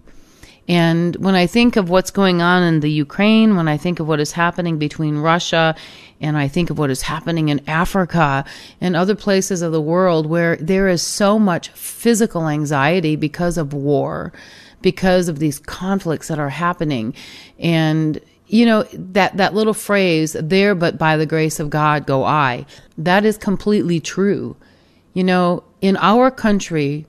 And 0.65 1.17
when 1.17 1.35
I 1.35 1.45
think 1.45 1.75
of 1.75 1.89
what's 1.89 2.09
going 2.09 2.41
on 2.41 2.63
in 2.63 2.79
the 2.79 2.89
Ukraine, 2.89 3.57
when 3.57 3.67
I 3.67 3.75
think 3.75 3.99
of 3.99 4.07
what 4.07 4.21
is 4.21 4.31
happening 4.31 4.77
between 4.77 5.17
Russia 5.17 5.75
and 6.21 6.37
I 6.37 6.47
think 6.47 6.69
of 6.69 6.79
what 6.79 6.89
is 6.89 7.01
happening 7.01 7.49
in 7.49 7.67
Africa 7.67 8.45
and 8.79 8.95
other 8.95 9.15
places 9.15 9.61
of 9.61 9.73
the 9.73 9.81
world 9.81 10.25
where 10.25 10.55
there 10.55 10.87
is 10.87 11.01
so 11.01 11.37
much 11.37 11.67
physical 11.71 12.47
anxiety 12.47 13.17
because 13.17 13.57
of 13.57 13.73
war, 13.73 14.31
because 14.83 15.27
of 15.27 15.39
these 15.39 15.57
conflicts 15.57 16.27
that 16.27 16.37
are 16.37 16.49
happening. 16.49 17.15
And 17.57 18.21
you 18.53 18.67
know 18.67 18.83
that 18.93 19.35
that 19.37 19.55
little 19.55 19.73
phrase 19.73 20.33
there 20.39 20.75
but 20.75 20.97
by 20.97 21.17
the 21.17 21.25
grace 21.25 21.59
of 21.59 21.71
God 21.71 22.05
go 22.05 22.23
I 22.23 22.67
that 22.99 23.25
is 23.25 23.37
completely 23.37 23.99
true 23.99 24.55
you 25.13 25.23
know 25.23 25.63
in 25.81 25.97
our 25.97 26.29
country 26.29 27.07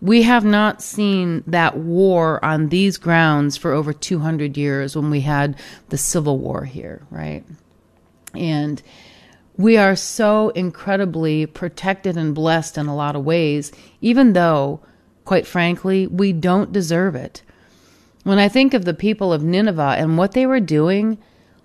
we 0.00 0.22
have 0.22 0.44
not 0.44 0.80
seen 0.80 1.44
that 1.46 1.76
war 1.76 2.42
on 2.42 2.70
these 2.70 2.96
grounds 2.96 3.58
for 3.58 3.72
over 3.72 3.92
200 3.92 4.56
years 4.56 4.96
when 4.96 5.10
we 5.10 5.20
had 5.20 5.54
the 5.90 5.98
civil 5.98 6.38
war 6.38 6.64
here 6.64 7.02
right 7.10 7.44
and 8.34 8.82
we 9.58 9.76
are 9.76 9.96
so 9.96 10.48
incredibly 10.50 11.44
protected 11.44 12.16
and 12.16 12.34
blessed 12.34 12.78
in 12.78 12.86
a 12.86 12.96
lot 12.96 13.16
of 13.16 13.24
ways 13.24 13.70
even 14.00 14.32
though 14.32 14.80
quite 15.30 15.46
frankly 15.46 16.06
we 16.06 16.32
don't 16.32 16.72
deserve 16.72 17.14
it 17.14 17.42
when 18.22 18.38
I 18.38 18.48
think 18.48 18.74
of 18.74 18.84
the 18.84 18.94
people 18.94 19.32
of 19.32 19.42
Nineveh 19.42 19.96
and 19.98 20.18
what 20.18 20.32
they 20.32 20.44
were 20.44 20.60
doing, 20.60 21.18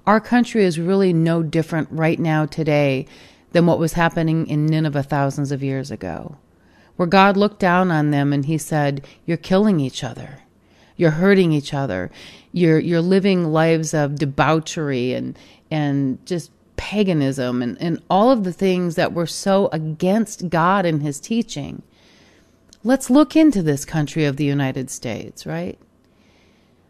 our 0.07 0.21
country 0.21 0.63
is 0.63 0.79
really 0.79 1.11
no 1.11 1.43
different 1.43 1.89
right 1.91 2.19
now 2.19 2.45
today 2.45 3.07
than 3.51 3.65
what 3.65 3.79
was 3.79 3.93
happening 3.93 4.47
in 4.47 4.65
Nineveh 4.65 5.03
thousands 5.03 5.51
of 5.51 5.63
years 5.63 5.91
ago, 5.91 6.37
where 6.95 7.07
God 7.07 7.35
looked 7.35 7.59
down 7.59 7.91
on 7.91 8.11
them 8.11 8.31
and 8.31 8.45
he 8.45 8.57
said, 8.57 9.05
You're 9.25 9.37
killing 9.37 9.79
each 9.79 10.03
other. 10.03 10.39
You're 10.95 11.11
hurting 11.11 11.51
each 11.51 11.73
other. 11.73 12.09
You're, 12.53 12.79
you're 12.79 13.01
living 13.01 13.51
lives 13.51 13.93
of 13.93 14.15
debauchery 14.15 15.13
and, 15.13 15.37
and 15.69 16.25
just 16.25 16.51
paganism 16.77 17.61
and, 17.61 17.77
and 17.81 18.01
all 18.09 18.31
of 18.31 18.45
the 18.45 18.53
things 18.53 18.95
that 18.95 19.11
were 19.11 19.27
so 19.27 19.67
against 19.73 20.49
God 20.49 20.85
and 20.85 21.01
his 21.01 21.19
teaching. 21.19 21.83
Let's 22.85 23.09
look 23.09 23.35
into 23.35 23.63
this 23.63 23.83
country 23.83 24.25
of 24.25 24.37
the 24.37 24.45
United 24.45 24.91
States, 24.91 25.47
right? 25.47 25.79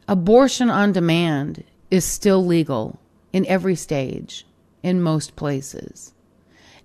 Abortion 0.09 0.69
on 0.69 0.91
demand 0.91 1.63
is 1.89 2.03
still 2.03 2.45
legal 2.45 2.99
in 3.31 3.45
every 3.45 3.75
stage, 3.75 4.45
in 4.83 5.01
most 5.01 5.37
places. 5.37 6.13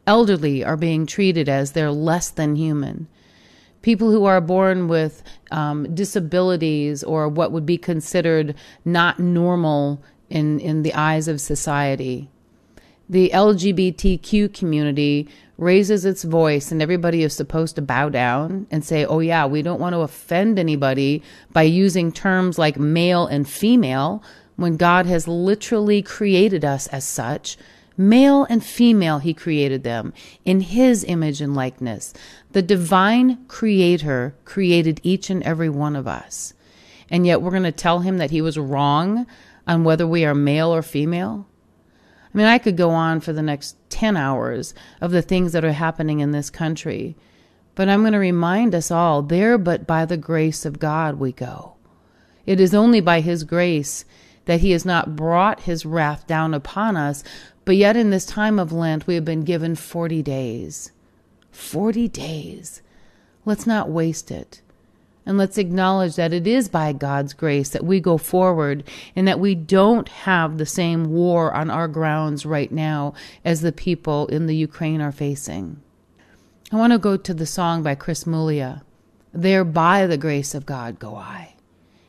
Elderly 0.07 0.63
are 0.65 0.77
being 0.77 1.07
treated 1.07 1.49
as 1.49 1.73
they're 1.73 1.91
less 1.91 2.31
than 2.31 2.55
human. 2.55 3.09
People 3.83 4.13
who 4.13 4.27
are 4.27 4.41
born 4.41 4.87
with 4.87 5.25
um, 5.51 5.93
disabilities 5.93 7.03
or 7.03 7.29
what 7.29 7.51
would 7.51 7.67
be 7.67 7.79
considered 7.79 8.55
not 8.85 9.19
normal 9.19 10.01
in, 10.29 10.61
in 10.61 10.85
the 10.85 10.95
eyes 10.95 11.27
of 11.27 11.41
society. 11.41 12.31
The 13.09 13.31
LGBTQ 13.35 14.55
community 14.55 15.29
raises 15.61 16.07
its 16.07 16.25
voice 16.25 16.73
and 16.73 16.81
everybody 16.81 17.23
is 17.23 17.35
supposed 17.35 17.77
to 17.77 17.83
bow 17.83 18.09
down 18.09 18.67
and 18.71 18.85
say, 18.85 19.05
oh, 19.05 19.21
yeah, 19.21 19.45
we 19.45 19.61
don't 19.61 19.79
want 19.79 19.93
to 19.93 20.01
offend 20.01 20.59
anybody 20.59 21.23
by 21.53 21.63
using 21.63 22.11
terms 22.11 22.59
like 22.59 22.79
male 22.79 23.27
and 23.27 23.49
female 23.49 24.23
when 24.57 24.77
God 24.77 25.07
has 25.07 25.29
literally 25.29 26.03
created 26.03 26.65
us 26.65 26.87
as 26.89 27.05
such. 27.05 27.59
Male 27.97 28.45
and 28.45 28.65
female, 28.65 29.19
He 29.19 29.35
created 29.35 29.85
them 29.85 30.15
in 30.47 30.61
His 30.61 31.05
image 31.05 31.43
and 31.43 31.55
likeness. 31.55 32.15
The 32.53 32.63
divine 32.63 33.45
creator 33.47 34.35
created 34.47 35.01
each 35.03 35.29
and 35.29 35.43
every 35.43 35.69
one 35.69 35.95
of 35.95 36.07
us. 36.07 36.55
And 37.11 37.27
yet 37.27 37.43
we're 37.43 37.51
going 37.51 37.65
to 37.65 37.73
tell 37.73 38.01
Him 38.01 38.17
that 38.17 38.31
He 38.31 38.41
was 38.41 38.59
wrong 38.59 39.27
on 39.67 39.85
whether 39.85 40.07
we 40.07 40.25
are 40.25 40.35
male 40.35 40.75
or 40.75 40.83
female? 40.83 41.47
I 42.33 42.39
mean, 42.39 42.47
I 42.47 42.59
could 42.59 42.77
go 42.77 42.91
on 42.91 43.21
for 43.21 43.33
the 43.33 43.43
next 43.43 43.77
10 43.91 44.17
hours 44.17 44.73
of 45.01 45.11
the 45.11 45.23
things 45.23 45.53
that 45.53 45.65
are 45.65 45.73
happening 45.73 46.21
in 46.21 46.31
this 46.31 46.49
country, 46.49 47.17
but 47.75 47.89
I'm 47.89 48.01
going 48.03 48.13
to 48.13 48.19
remind 48.19 48.75
us 48.75 48.91
all 48.91 49.23
there, 49.23 49.59
but 49.59 49.87
by 49.87 50.05
the 50.05 50.17
grace 50.17 50.65
of 50.65 50.79
God 50.79 51.17
we 51.17 51.33
go. 51.33 51.75
It 52.47 52.61
is 52.61 52.75
only 52.75 53.01
by 53.01 53.21
His 53.21 53.45
grace 53.45 54.05
that 54.45 54.61
He 54.61 54.71
has 54.71 54.85
not 54.85 55.17
brought 55.17 55.61
His 55.61 55.85
wrath 55.85 56.27
down 56.27 56.55
upon 56.55 56.97
us, 56.97 57.25
but 57.65 57.77
yet 57.77 57.97
in 57.97 58.11
this 58.11 58.27
time 58.27 58.59
of 58.59 58.73
Lent 58.73 59.07
we 59.07 59.15
have 59.17 59.25
been 59.25 59.43
given 59.43 59.75
40 59.75 60.23
days. 60.23 60.93
40 61.51 62.09
days. 62.09 62.83
Let's 63.45 63.67
not 63.67 63.91
waste 63.91 64.31
it. 64.31 64.63
And 65.27 65.37
let's 65.37 65.59
acknowledge 65.59 66.17
that 66.17 66.33
it 66.33 66.47
is 66.47 66.69
by 66.69 66.93
God's 66.93 67.35
grace 67.35 67.69
that 67.71 67.85
we 67.85 68.01
go 68.01 68.17
forward 68.17 68.85
and 69.15 69.29
that 69.29 69.39
we 69.39 69.55
don't 69.55 70.09
have 70.09 70.57
the 70.59 70.67
same 70.67 71.05
war 71.05 71.53
on 71.53 71.71
our 71.71 71.89
grounds 71.89 72.47
right 72.47 72.73
now 72.73 73.15
as 73.45 73.61
the 73.61 73.73
people 73.73 74.27
in 74.29 74.47
the 74.47 74.57
Ukraine 74.57 75.01
are 75.01 75.13
facing. 75.13 75.81
I 76.73 76.77
want 76.77 76.93
to 76.93 76.99
go 76.99 77.17
to 77.17 77.35
the 77.35 77.47
song 77.47 77.83
by 77.83 77.95
Chris 77.95 78.25
Muglia. 78.25 78.83
There 79.33 79.65
by 79.65 80.07
the 80.07 80.17
grace 80.17 80.55
of 80.55 80.67
God 80.67 80.99
go 80.99 81.17
I. 81.17 81.55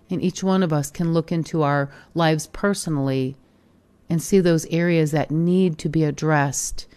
And 0.10 0.22
each 0.22 0.44
one 0.44 0.64
of 0.64 0.74
us 0.74 0.90
can 0.92 1.14
look 1.14 1.32
into 1.32 1.64
our 1.64 1.92
lives 2.14 2.48
personally 2.48 3.36
and 4.10 4.22
see 4.22 4.40
those 4.40 4.66
areas 4.68 5.12
that 5.12 5.32
need 5.32 5.78
to 5.80 5.90
be 5.90 6.04
addressed 6.04 6.88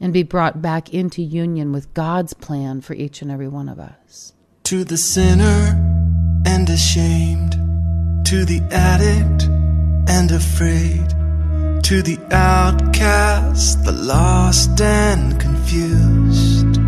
and 0.00 0.12
be 0.12 0.22
brought 0.22 0.62
back 0.62 0.92
into 0.92 1.22
union 1.22 1.72
with 1.72 1.92
God's 1.94 2.34
plan 2.34 2.80
for 2.80 2.94
each 2.94 3.22
and 3.22 3.30
every 3.30 3.48
one 3.48 3.68
of 3.68 3.78
us. 3.78 4.32
To 4.68 4.84
the 4.84 4.98
sinner 4.98 5.80
and 6.44 6.68
ashamed, 6.68 7.52
to 8.26 8.44
the 8.44 8.60
addict 8.70 9.44
and 10.06 10.30
afraid, 10.30 11.08
to 11.84 12.02
the 12.02 12.18
outcast, 12.30 13.82
the 13.86 13.92
lost 13.92 14.78
and 14.78 15.40
confused. 15.40 16.78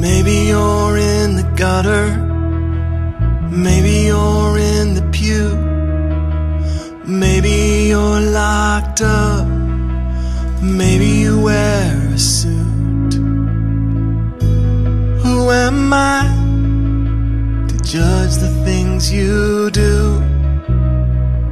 Maybe 0.00 0.46
you're 0.46 0.96
in 0.96 1.34
the 1.34 1.52
gutter, 1.56 2.06
maybe 3.50 4.06
you're 4.06 4.58
in 4.58 4.94
the 4.94 5.08
pew, 5.10 5.56
maybe 7.04 7.88
you're 7.88 8.20
locked 8.20 9.00
up, 9.00 9.48
maybe 10.62 11.06
you 11.06 11.40
wear 11.40 12.12
a 12.14 12.16
suit. 12.16 12.65
Who 15.46 15.52
am 15.52 15.92
I 15.92 16.26
to 17.68 17.76
judge 17.84 18.34
the 18.34 18.50
things 18.64 19.12
you 19.12 19.70
do? 19.70 20.20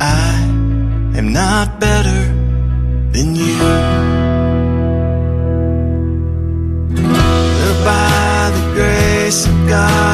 I 0.01 0.33
am 1.17 1.33
not 1.33 1.79
better 1.79 2.23
than 3.15 3.37
you. 3.37 3.59
But 6.91 7.77
by 7.85 8.51
the 8.57 8.65
grace 8.75 9.47
of 9.47 9.69
God 9.69 10.14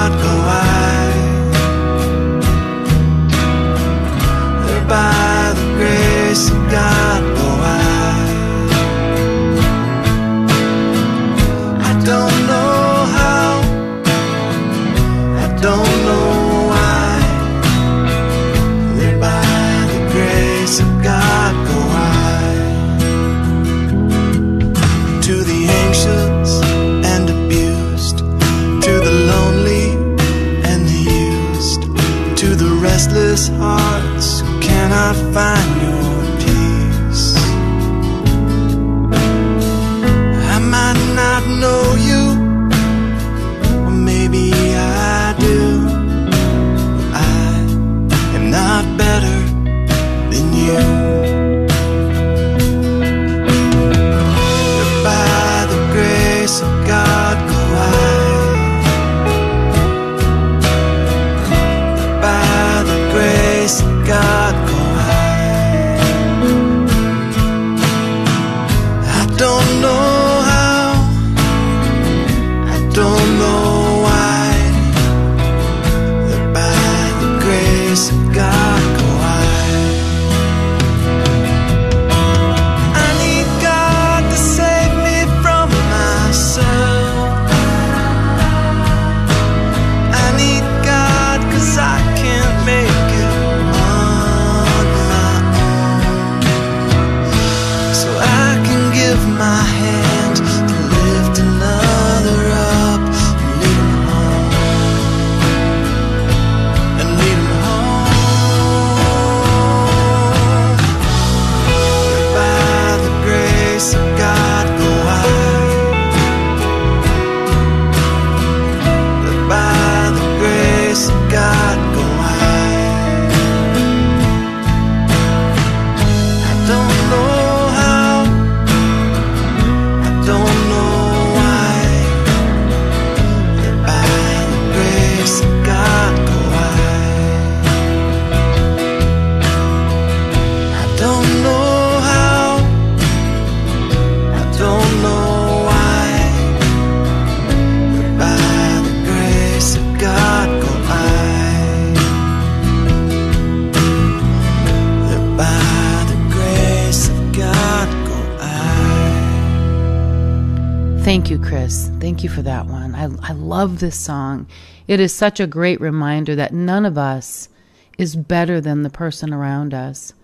love 163.60 163.78
this 163.78 164.00
song. 164.00 164.46
It 164.88 165.00
is 165.00 165.14
such 165.14 165.38
a 165.38 165.46
great 165.46 165.82
reminder 165.82 166.34
that 166.34 166.54
none 166.54 166.86
of 166.86 166.96
us 166.96 167.50
is 167.98 168.16
better 168.16 168.58
than 168.58 168.84
the 168.84 168.88
person 168.88 169.34
around 169.34 169.74
us, 169.74 170.14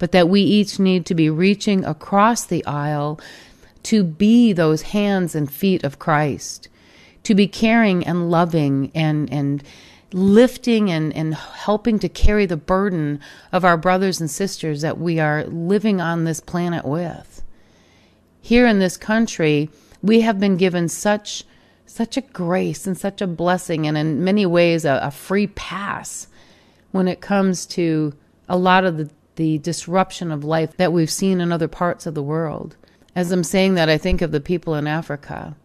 but 0.00 0.10
that 0.10 0.28
we 0.28 0.40
each 0.40 0.80
need 0.80 1.06
to 1.06 1.14
be 1.14 1.30
reaching 1.30 1.84
across 1.84 2.44
the 2.44 2.66
aisle 2.66 3.20
to 3.84 4.02
be 4.02 4.52
those 4.52 4.82
hands 4.82 5.36
and 5.36 5.52
feet 5.52 5.84
of 5.84 6.00
Christ, 6.00 6.66
to 7.22 7.32
be 7.32 7.46
caring 7.46 8.04
and 8.04 8.28
loving 8.28 8.90
and, 8.92 9.32
and 9.32 9.62
lifting 10.12 10.90
and, 10.90 11.14
and 11.14 11.36
helping 11.36 12.00
to 12.00 12.08
carry 12.08 12.44
the 12.44 12.56
burden 12.56 13.20
of 13.52 13.64
our 13.64 13.76
brothers 13.76 14.20
and 14.20 14.28
sisters 14.28 14.80
that 14.80 14.98
we 14.98 15.20
are 15.20 15.44
living 15.44 16.00
on 16.00 16.24
this 16.24 16.40
planet 16.40 16.84
with. 16.84 17.40
Here 18.40 18.66
in 18.66 18.80
this 18.80 18.96
country, 18.96 19.70
we 20.02 20.22
have 20.22 20.40
been 20.40 20.56
given 20.56 20.88
such 20.88 21.44
such 21.90 22.16
a 22.16 22.22
grace 22.22 22.86
and 22.86 22.96
such 22.96 23.20
a 23.20 23.26
blessing 23.26 23.86
and 23.86 23.98
in 23.98 24.22
many 24.22 24.46
ways 24.46 24.84
a, 24.84 25.00
a 25.02 25.10
free 25.10 25.46
pass 25.48 26.28
when 26.92 27.08
it 27.08 27.20
comes 27.20 27.66
to 27.66 28.12
a 28.48 28.56
lot 28.56 28.84
of 28.84 28.96
the, 28.96 29.10
the 29.36 29.58
disruption 29.58 30.30
of 30.30 30.44
life 30.44 30.76
that 30.76 30.92
we've 30.92 31.10
seen 31.10 31.40
in 31.40 31.52
other 31.52 31.68
parts 31.68 32.06
of 32.06 32.14
the 32.14 32.22
world. 32.22 32.76
As 33.14 33.32
I'm 33.32 33.44
saying 33.44 33.74
that, 33.74 33.88
I 33.88 33.98
think 33.98 34.22
of 34.22 34.32
the 34.32 34.40
people 34.40 34.74
in 34.74 34.86
Africa. 34.86 35.56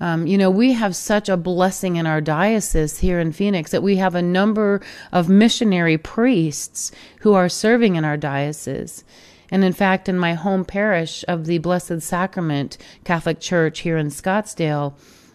Um, 0.00 0.26
you 0.26 0.36
know, 0.36 0.50
we 0.50 0.72
have 0.72 0.96
such 0.96 1.28
a 1.28 1.36
blessing 1.36 1.96
in 1.96 2.06
our 2.06 2.20
diocese 2.20 2.98
here 2.98 3.18
in 3.18 3.32
Phoenix 3.32 3.70
that 3.70 3.82
we 3.82 3.96
have 3.96 4.14
a 4.14 4.22
number 4.22 4.80
of 5.12 5.28
missionary 5.28 5.98
priests 5.98 6.92
who 7.20 7.34
are 7.34 7.48
serving 7.48 7.96
in 7.96 8.04
our 8.04 8.16
diocese. 8.16 9.04
And 9.50 9.64
in 9.64 9.72
fact, 9.72 10.08
in 10.08 10.18
my 10.18 10.34
home 10.34 10.64
parish 10.64 11.24
of 11.28 11.46
the 11.46 11.58
Blessed 11.58 12.02
Sacrament 12.02 12.76
Catholic 13.04 13.40
Church 13.40 13.80
here 13.80 13.96
in 13.96 14.08
Scottsdale, 14.08 14.94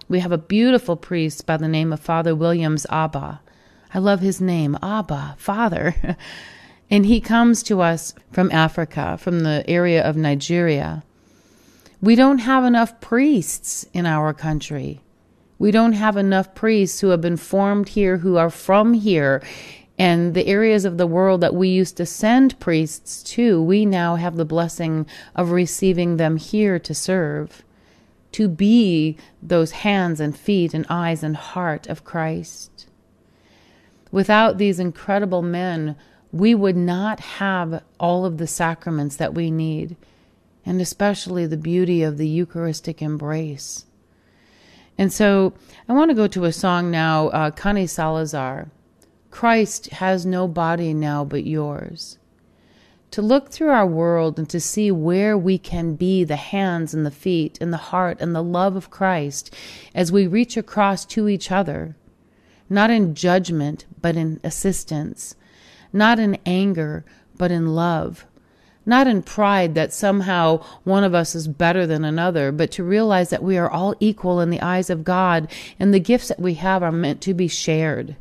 we 0.09 0.19
have 0.19 0.31
a 0.31 0.37
beautiful 0.39 0.97
priest 0.97 1.45
by 1.45 1.55
the 1.55 1.67
name 1.67 1.93
of 1.93 1.99
Father 1.99 2.35
Williams 2.35 2.87
Abba. 2.89 3.41
I 3.93 3.99
love 3.99 4.21
his 4.21 4.41
name, 4.41 4.75
Abba, 4.81 5.35
Father. 5.37 6.17
and 6.89 7.05
he 7.05 7.21
comes 7.21 7.61
to 7.63 7.81
us 7.81 8.15
from 8.31 8.51
Africa, 8.51 9.17
from 9.19 9.41
the 9.41 9.63
area 9.67 10.03
of 10.03 10.17
Nigeria. 10.17 11.03
We 12.01 12.15
don't 12.15 12.39
have 12.39 12.63
enough 12.63 12.99
priests 12.99 13.85
in 13.93 14.07
our 14.07 14.33
country. 14.33 15.01
We 15.59 15.69
don't 15.69 15.93
have 15.93 16.17
enough 16.17 16.55
priests 16.55 17.01
who 17.01 17.09
have 17.09 17.21
been 17.21 17.37
formed 17.37 17.89
here, 17.89 18.17
who 18.17 18.37
are 18.37 18.49
from 18.49 18.93
here, 18.93 19.43
and 19.99 20.33
the 20.33 20.47
areas 20.47 20.85
of 20.85 20.97
the 20.97 21.05
world 21.05 21.41
that 21.41 21.53
we 21.53 21.67
used 21.69 21.97
to 21.97 22.05
send 22.05 22.59
priests 22.59 23.21
to, 23.23 23.61
we 23.61 23.85
now 23.85 24.15
have 24.15 24.37
the 24.37 24.45
blessing 24.45 25.05
of 25.35 25.51
receiving 25.51 26.15
them 26.15 26.37
here 26.37 26.79
to 26.79 26.93
serve, 26.95 27.63
to 28.39 28.47
be 28.47 29.17
those 29.43 29.71
hands 29.71 30.21
and 30.21 30.37
feet 30.37 30.73
and 30.73 30.85
eyes 30.89 31.23
and 31.23 31.35
heart 31.35 31.85
of 31.87 32.05
Christ. 32.05 32.87
Without 34.13 34.57
these 34.57 34.79
incredible 34.79 35.41
men, 35.41 35.97
we 36.31 36.55
would 36.55 36.77
not 36.77 37.19
have 37.19 37.83
all 37.99 38.23
of 38.23 38.37
the 38.37 38.47
sacraments 38.47 39.17
that 39.17 39.33
we 39.33 39.51
need, 39.51 39.97
and 40.65 40.79
especially 40.79 41.45
the 41.45 41.57
beauty 41.57 42.01
of 42.01 42.17
the 42.17 42.29
Eucharistic 42.29 43.01
embrace. 43.01 43.85
And 44.97 45.11
so 45.11 45.51
I 45.89 45.91
want 45.91 46.09
to 46.09 46.15
go 46.15 46.27
to 46.27 46.45
a 46.45 46.53
song 46.53 46.89
now, 46.89 47.27
uh, 47.31 47.51
Connie 47.51 47.87
Salazar. 47.87 48.69
Christ 49.31 49.87
has 49.87 50.25
no 50.25 50.47
body 50.47 50.93
now 50.93 51.25
but 51.25 51.43
yours. 51.43 52.18
To 53.11 53.23
look 53.23 53.49
through 53.49 53.69
our 53.69 53.87
world 53.87 54.37
and 54.37 54.47
to 54.49 54.59
see 54.59 54.91
where 54.91 55.35
we 55.35 55.57
can 55.57 55.95
be 55.95 56.23
the 56.23 56.35
hands 56.35 56.93
and 56.93 57.05
the 57.05 57.11
feet 57.11 57.57
and 57.59 57.73
the 57.73 57.77
heart 57.77 58.21
and 58.21 58.35
the 58.35 58.43
love 58.43 58.75
of 58.75 58.91
Christ 58.91 59.53
as 59.95 60.11
we 60.11 60.27
reach 60.27 60.55
across 60.55 61.05
to 61.05 61.27
each 61.27 61.51
other, 61.51 61.95
not 62.69 62.91
in 62.91 63.15
judgment, 63.15 63.85
but 63.99 64.15
in 64.15 64.39
assistance, 64.43 65.35
not 65.91 66.19
in 66.19 66.37
anger, 66.45 67.03
but 67.35 67.49
in 67.49 67.73
love, 67.73 68.27
not 68.85 69.07
in 69.07 69.23
pride 69.23 69.73
that 69.73 69.91
somehow 69.91 70.63
one 70.83 71.03
of 71.03 71.15
us 71.15 71.33
is 71.33 71.47
better 71.47 71.87
than 71.87 72.05
another, 72.05 72.51
but 72.51 72.69
to 72.71 72.83
realize 72.83 73.31
that 73.31 73.43
we 73.43 73.57
are 73.57 73.71
all 73.71 73.95
equal 73.99 74.39
in 74.39 74.51
the 74.51 74.61
eyes 74.61 74.91
of 74.91 75.03
God 75.03 75.49
and 75.79 75.91
the 75.91 75.99
gifts 75.99 76.27
that 76.27 76.39
we 76.39 76.53
have 76.55 76.83
are 76.83 76.91
meant 76.91 77.21
to 77.21 77.33
be 77.33 77.47
shared 77.47 78.15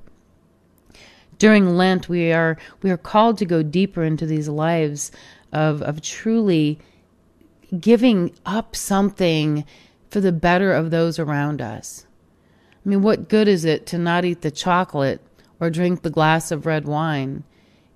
during 1.39 1.77
Lent, 1.77 2.09
we 2.09 2.33
are 2.33 2.59
we 2.83 2.91
are 2.91 2.97
called 2.97 3.39
to 3.39 3.45
go 3.45 3.63
deeper 3.63 4.03
into 4.03 4.27
these 4.27 4.49
lives 4.49 5.11
of 5.53 5.83
of 5.83 6.03
truly 6.03 6.79
giving 7.79 8.33
up 8.45 8.75
something 8.75 9.65
for 10.11 10.21
the 10.21 10.33
better 10.33 10.73
of 10.73 10.91
those 10.91 11.19
around 11.19 11.61
us. 11.61 12.07
I 12.85 12.89
mean, 12.89 13.03
what 13.03 13.29
good 13.29 13.49
is 13.49 13.65
it 13.65 13.87
to 13.87 13.99
not 13.99 14.25
eat 14.25 14.41
the 14.41 14.51
chocolate 14.51 15.21
or 15.61 15.71
drink 15.71 16.03
the 16.03 16.11
glass 16.11 16.51
of 16.51 16.67
red 16.67 16.87
wine 16.87 17.45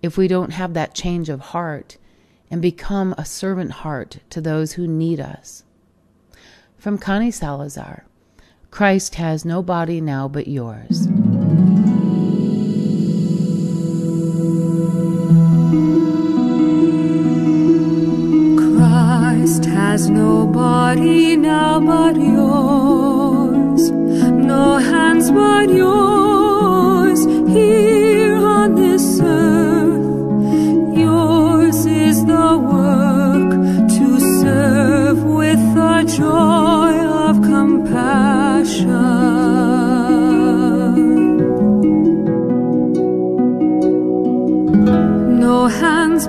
if 0.02 0.16
we 0.16 0.28
don't 0.28 0.50
have 0.50 0.74
that 0.74 0.94
change 0.94 1.28
of 1.28 1.40
heart 1.40 1.96
and 2.50 2.60
become 2.60 3.14
a 3.16 3.24
servant 3.24 3.70
heart 3.70 4.18
to 4.30 4.40
those 4.40 4.72
who 4.72 4.86
need 4.86 5.20
us? 5.20 5.64
From 6.76 6.98
Connie 6.98 7.30
Salazar 7.30 8.04
Christ 8.70 9.16
has 9.16 9.44
no 9.44 9.62
body 9.62 10.00
now 10.00 10.28
but 10.28 10.48
yours. 10.48 11.06
Has 19.92 20.08
no 20.08 20.46
body 20.46 21.36
now 21.36 21.78
but 21.78 22.16
yours, 22.16 23.90
no 23.90 24.78
hands 24.78 25.30
but 25.30 25.68
yours. 25.68 27.20
Here 27.54 27.71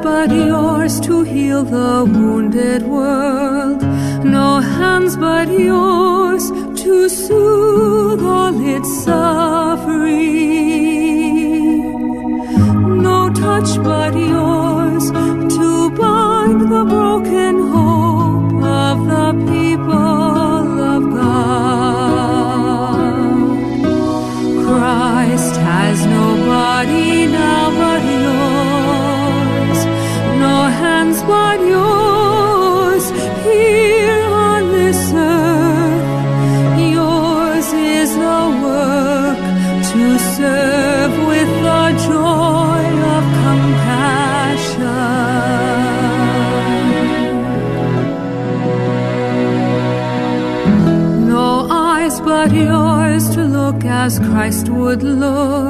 but 0.03 0.29
yours 0.31 0.99
to 0.99 1.23
heal 1.23 1.63
the 1.63 2.03
wounded 2.05 2.83
world 2.83 3.81
no 4.23 4.61
hands 4.61 5.15
but 5.17 5.47
yours 5.49 6.49
to 6.81 7.09
soothe 7.09 8.23
all 8.23 8.55
its 8.65 9.03
suffering. 9.03 10.21
No 13.01 13.29
touch 13.29 13.77
but 13.83 14.15
yours 14.15 15.11
to 15.57 15.91
bind 15.91 16.61
the 16.61 16.85
broken 16.85 17.53
hope 17.59 17.72
Christ 54.93 55.05
would 55.05 55.62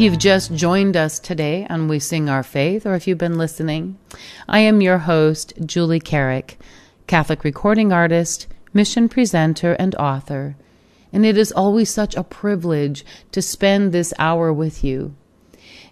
you've 0.00 0.18
just 0.18 0.54
joined 0.54 0.96
us 0.96 1.20
today 1.20 1.66
on 1.68 1.86
We 1.86 1.98
Sing 1.98 2.30
Our 2.30 2.42
Faith, 2.42 2.86
or 2.86 2.94
if 2.94 3.06
you've 3.06 3.18
been 3.18 3.36
listening, 3.36 3.98
I 4.48 4.60
am 4.60 4.80
your 4.80 4.96
host, 4.96 5.52
Julie 5.66 6.00
Carrick, 6.00 6.58
Catholic 7.06 7.44
recording 7.44 7.92
artist, 7.92 8.46
mission 8.72 9.10
presenter, 9.10 9.74
and 9.74 9.94
author. 9.96 10.56
And 11.12 11.26
it 11.26 11.36
is 11.36 11.52
always 11.52 11.90
such 11.90 12.16
a 12.16 12.24
privilege 12.24 13.04
to 13.32 13.42
spend 13.42 13.92
this 13.92 14.14
hour 14.18 14.50
with 14.50 14.82
you. 14.82 15.14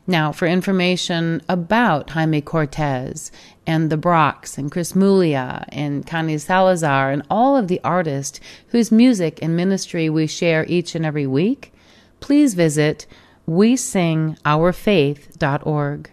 Now, 0.06 0.32
for 0.32 0.48
information 0.48 1.42
about 1.46 2.08
Jaime 2.08 2.40
Cortez 2.40 3.30
and 3.66 3.90
the 3.90 3.98
Brocks 3.98 4.56
and 4.56 4.72
Chris 4.72 4.94
Muglia 4.94 5.66
and 5.68 6.06
Connie 6.06 6.38
Salazar 6.38 7.10
and 7.10 7.22
all 7.28 7.58
of 7.58 7.68
the 7.68 7.80
artists 7.84 8.40
whose 8.68 8.90
music 8.90 9.38
and 9.42 9.54
ministry 9.54 10.08
we 10.08 10.26
share 10.26 10.64
each 10.66 10.94
and 10.94 11.04
every 11.04 11.26
week, 11.26 11.74
please 12.20 12.54
visit 12.54 13.06
wesingourfaith.org. 13.48 16.10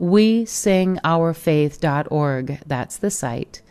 Wesingourfaith.org. 0.00 2.60
That's 2.66 2.96
the 2.98 3.10
site. 3.10 3.62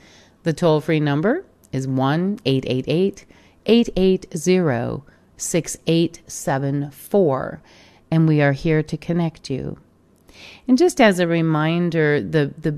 The 0.43 0.53
toll 0.53 0.81
free 0.81 0.99
number 0.99 1.45
is 1.71 1.87
1 1.87 2.39
888 2.45 3.25
880 3.65 5.01
6874. 5.37 7.61
And 8.11 8.27
we 8.27 8.39
are 8.41 8.51
here 8.53 8.83
to 8.83 8.97
connect 8.97 9.49
you. 9.49 9.79
And 10.67 10.77
just 10.77 11.01
as 11.01 11.19
a 11.19 11.27
reminder, 11.27 12.21
the, 12.21 12.53
the 12.57 12.77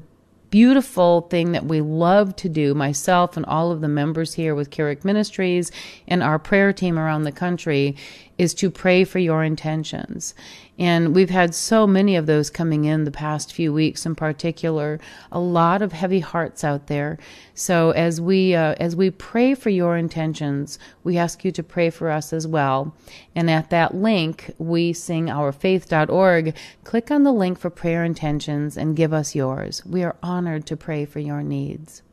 beautiful 0.50 1.22
thing 1.22 1.52
that 1.52 1.66
we 1.66 1.82
love 1.82 2.36
to 2.38 2.50
do, 2.50 2.74
myself 2.74 3.38
and 3.38 3.46
all 3.46 3.72
of 3.72 3.82
the 3.82 3.88
members 3.88 4.34
here 4.34 4.56
with 4.56 4.72
Carrick 4.72 5.04
Ministries 5.04 5.72
and 6.08 6.24
our 6.24 6.40
prayer 6.40 6.72
team 6.72 6.98
around 6.98 7.24
the 7.24 7.32
country, 7.32 7.96
is 8.38 8.54
to 8.54 8.70
pray 8.70 9.04
for 9.04 9.20
your 9.20 9.44
intentions. 9.44 10.34
And 10.80 11.16
we've 11.16 11.32
had 11.32 11.56
so 11.56 11.88
many 11.88 12.16
of 12.16 12.28
those 12.28 12.52
coming 12.52 12.86
in 12.86 13.04
the 13.04 13.12
past 13.12 13.52
few 13.52 13.74
weeks, 13.74 14.06
in 14.06 14.14
particular, 14.14 15.00
a 15.32 15.40
lot 15.40 15.82
of 15.82 15.92
heavy 15.92 16.20
hearts 16.20 16.64
out 16.64 16.86
there. 16.86 17.18
So 17.56 17.92
as 17.92 18.22
we 18.22 18.54
uh, 18.54 18.76
as 18.80 18.96
we 18.96 19.10
pray 19.10 19.56
for 19.56 19.72
your 19.72 19.98
intentions, 19.98 20.78
we 21.04 21.18
ask 21.18 21.44
you 21.44 21.52
to 21.52 21.64
pray 21.64 21.90
for 21.90 22.12
us 22.12 22.32
as 22.32 22.46
well. 22.46 22.96
And 23.36 23.50
at 23.50 23.72
that 23.72 23.96
link, 23.96 24.52
we 24.60 24.94
singourfaith.org. 24.94 26.56
Click 26.84 27.12
on 27.12 27.24
the 27.24 27.32
link 27.32 27.58
for 27.58 27.72
prayer 27.72 28.04
intentions 28.04 28.78
and 28.78 28.96
give 28.96 29.14
us 29.14 29.34
yours. 29.34 29.84
We 29.86 30.04
are 30.04 30.16
honored 30.22 30.68
to 30.68 30.78
pray 30.78 31.06
for 31.06 31.20
your 31.20 31.42
needs. 31.42 32.04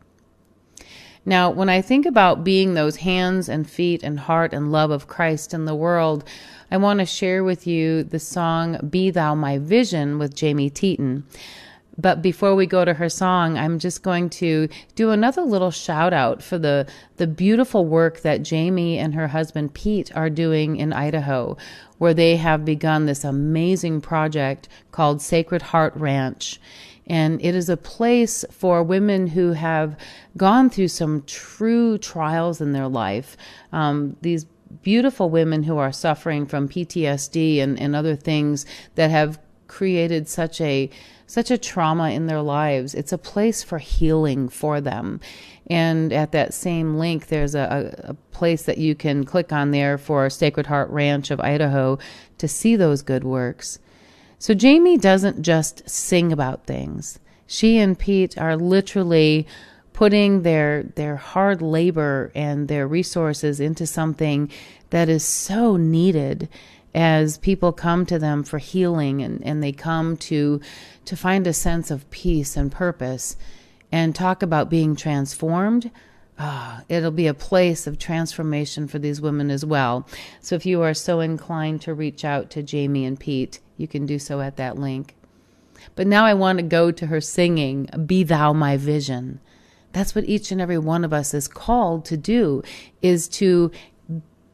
Now, 1.27 1.51
when 1.51 1.71
I 1.71 1.81
think 1.81 2.05
about 2.05 2.45
being 2.45 2.75
those 2.75 2.97
hands 2.97 3.49
and 3.49 3.69
feet 3.69 4.03
and 4.03 4.21
heart 4.21 4.53
and 4.53 4.71
love 4.71 4.91
of 4.91 5.07
Christ 5.07 5.55
in 5.55 5.65
the 5.65 5.75
world, 5.75 6.23
I 6.71 6.77
want 6.77 7.01
to 7.01 7.07
share 7.07 7.43
with 7.43 7.67
you 7.67 8.05
the 8.05 8.19
song 8.19 8.79
Be 8.91 9.11
Thou 9.11 9.35
My 9.35 9.59
Vision 9.59 10.19
with 10.19 10.35
Jamie 10.35 10.69
Teton. 10.69 11.25
But 11.97 12.21
before 12.21 12.55
we 12.55 12.67
go 12.67 12.85
to 12.85 12.95
her 12.95 13.09
song, 13.09 13.57
I'm 13.57 13.79
just 13.79 14.03
going 14.03 14.29
to 14.31 14.69
do 14.97 15.11
another 15.11 15.43
little 15.43 15.71
shout 15.71 16.13
out 16.13 16.43
for 16.43 16.59
the, 16.59 16.87
the 17.17 17.27
beautiful 17.27 17.87
work 17.87 18.21
that 18.21 18.43
Jamie 18.43 18.99
and 18.99 19.15
her 19.15 19.29
husband 19.29 19.75
Pete 19.75 20.15
are 20.17 20.29
doing 20.29 20.77
in 20.77 20.93
Idaho, 20.93 21.57
where 21.99 22.15
they 22.15 22.37
have 22.37 22.65
begun 22.65 23.07
this 23.07 23.25
amazing 23.25 24.01
project 24.01 24.69
called 24.91 25.23
Sacred 25.23 25.63
Heart 25.63 25.95
Ranch. 25.95 26.61
And 27.07 27.41
it 27.45 27.55
is 27.55 27.69
a 27.69 27.77
place 27.77 28.45
for 28.51 28.83
women 28.83 29.27
who 29.27 29.53
have 29.53 29.97
gone 30.37 30.71
through 30.71 30.89
some 30.89 31.23
true 31.27 31.99
trials 31.99 32.61
in 32.61 32.73
their 32.73 32.89
life. 32.89 33.37
Um, 33.73 34.17
these 34.23 34.47
beautiful 34.83 35.31
women 35.31 35.65
who 35.65 35.77
are 35.77 35.93
suffering 35.93 36.47
from 36.47 36.69
PTSD 36.69 37.61
and, 37.61 37.79
and 37.79 37.95
other 37.95 38.17
things 38.17 38.67
that 38.95 39.11
have 39.11 39.39
created 39.67 40.29
such 40.29 40.61
a 40.61 40.91
such 41.27 41.51
a 41.51 41.59
trauma 41.59 42.11
in 42.11 42.27
their 42.27 42.43
lives. 42.43 42.95
It's 42.95 43.13
a 43.13 43.19
place 43.19 43.63
for 43.63 43.79
healing 43.79 44.49
for 44.51 44.81
them. 44.81 45.21
And 45.69 46.13
at 46.13 46.33
that 46.33 46.53
same 46.53 46.99
link, 46.99 47.29
there's 47.29 47.55
a, 47.55 47.95
a, 48.07 48.11
a 48.11 48.15
place 48.33 48.65
that 48.65 48.77
you 48.77 48.95
can 48.95 49.25
click 49.25 49.51
on 49.51 49.71
there 49.71 49.97
for 49.97 50.29
Sacred 50.29 50.67
Heart 50.67 50.91
Ranch 50.91 51.31
of 51.31 51.41
Idaho 51.41 51.99
to 52.37 52.47
see 52.47 52.77
those 52.77 53.01
good 53.01 53.25
works. 53.25 53.79
So 54.39 54.55
Jamie 54.55 54.99
doesn't 54.99 55.43
just 55.43 55.89
sing 55.89 56.33
about 56.33 56.67
things. 56.67 57.19
She 57.47 57.79
and 57.79 57.99
Pete 57.99 58.37
are 58.39 58.57
literally 58.57 59.47
putting 59.93 60.43
their 60.43 60.83
their 60.83 61.17
hard 61.17 61.63
labor 61.63 62.33
and 62.35 62.69
their 62.69 62.87
resources 62.87 63.61
into 63.61 63.87
something 63.87 64.51
that 64.91 65.09
is 65.09 65.25
so 65.25 65.77
needed 65.77 66.49
as 66.95 67.39
people 67.39 67.73
come 67.73 68.07
to 68.07 68.19
them 68.19 68.45
for 68.45 68.59
healing 68.59 69.23
and, 69.23 69.45
and 69.45 69.63
they 69.63 69.73
come 69.73 70.17
to 70.17 70.61
to 71.05 71.17
find 71.17 71.47
a 71.47 71.53
sense 71.53 71.91
of 71.91 72.09
peace 72.11 72.57
and 72.57 72.71
purpose 72.71 73.37
and 73.91 74.15
talk 74.15 74.43
about 74.43 74.69
being 74.71 74.97
transformed 74.97 75.91
ah, 76.39 76.83
it'll 76.89 77.11
be 77.11 77.27
a 77.27 77.35
place 77.35 77.87
of 77.87 77.99
transformation 77.99 78.89
for 78.89 78.99
these 78.99 79.21
women 79.21 79.51
as 79.51 79.65
well. 79.65 80.07
So 80.41 80.55
if 80.55 80.67
you 80.67 80.83
are 80.83 80.95
so 80.95 81.21
inclined 81.21 81.83
to 81.83 81.95
reach 81.95 82.25
out 82.25 82.51
to 82.51 82.63
Jamie 82.63 83.05
and 83.05 83.19
Pete, 83.19 83.61
you 83.77 83.89
can 83.89 84.07
do 84.07 84.19
so 84.19 84.41
at 84.41 84.57
that 84.57 84.79
link. 84.79 85.15
But 85.95 86.07
now 86.07 86.25
I 86.25 86.35
want 86.35 86.59
to 86.59 86.65
go 86.65 86.91
to 86.91 87.07
her 87.07 87.21
singing, 87.21 87.89
Be 88.07 88.25
Thou 88.25 88.53
My 88.53 88.77
Vision. 88.77 89.41
That's 89.93 90.15
what 90.15 90.25
each 90.25 90.51
and 90.51 90.61
every 90.61 90.79
one 90.79 91.05
of 91.05 91.13
us 91.13 91.35
is 91.35 91.47
called 91.47 92.05
to 92.07 92.17
do, 92.17 92.63
is 93.01 93.29
to 93.29 93.71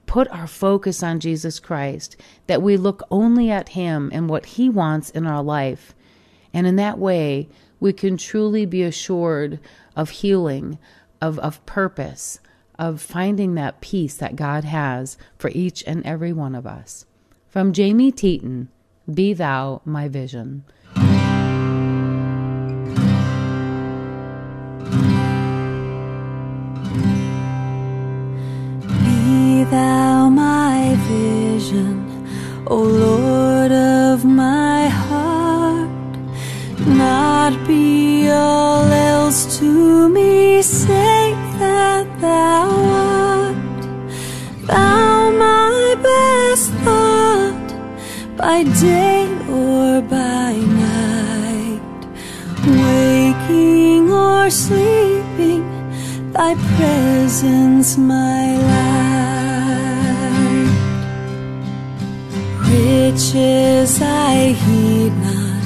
put 0.07 0.29
our 0.29 0.47
focus 0.47 1.03
on 1.03 1.21
Jesus 1.21 1.61
Christ, 1.61 2.17
that 2.47 2.63
we 2.63 2.77
look 2.77 3.03
only 3.11 3.51
at 3.51 3.71
Him 3.71 4.11
and 4.13 4.29
what 4.29 4.45
He 4.45 4.69
wants 4.69 5.11
in 5.11 5.27
our 5.27 5.43
life. 5.43 5.95
And 6.53 6.67
in 6.67 6.77
that 6.77 6.99
way, 6.99 7.49
we 7.79 7.93
can 7.93 8.17
truly 8.17 8.67
be 8.67 8.83
assured 8.83 9.61
of 9.97 10.11
healing, 10.11 10.79
of, 11.21 11.39
of 11.41 11.65
purpose, 11.67 12.41
of 12.79 13.01
finding 13.01 13.55
that 13.55 13.81
peace 13.81 14.17
that 14.17 14.37
God 14.37 14.65
has 14.65 15.19
for 15.37 15.51
each 15.51 15.85
and 15.87 16.05
every 16.05 16.33
one 16.33 16.55
of 16.55 16.67
us. 16.67 17.05
From 17.49 17.73
Jamie 17.73 18.13
Teton, 18.13 18.69
Be 19.13 19.33
Thou 19.33 19.83
My 19.85 20.09
Vision. 20.09 20.65
Presence 57.91 57.99
my 57.99 58.57
light. 58.71 59.81
Riches 62.69 64.01
I 64.03 64.55
heed 64.63 65.13
not, 65.27 65.65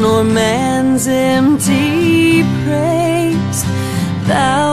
nor 0.00 0.24
man's 0.24 1.06
empty 1.06 2.42
praise. 2.64 3.64
Thou 4.26 4.63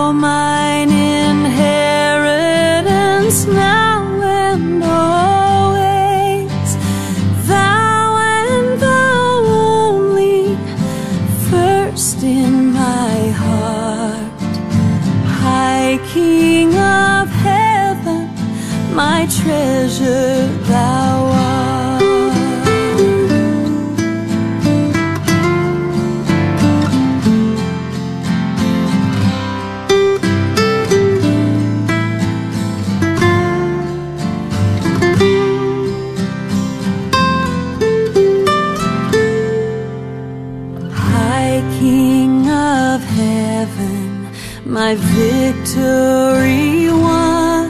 victory 45.91 46.89
won. 46.89 47.69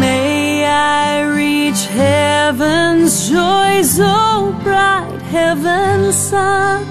May 0.00 0.64
I 0.66 1.22
reach 1.22 1.86
heaven's 1.86 3.28
joys, 3.28 3.96
so 3.96 4.54
bright 4.62 5.20
heaven's 5.22 6.16
sun. 6.16 6.89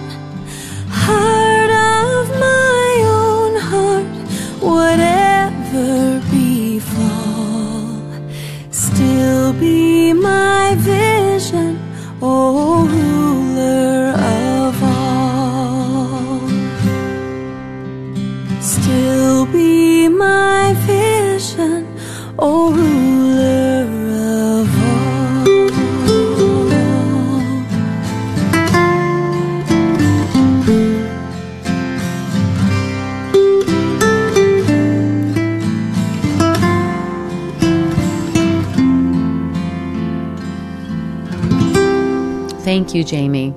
You, 43.00 43.06
Jamie. 43.06 43.54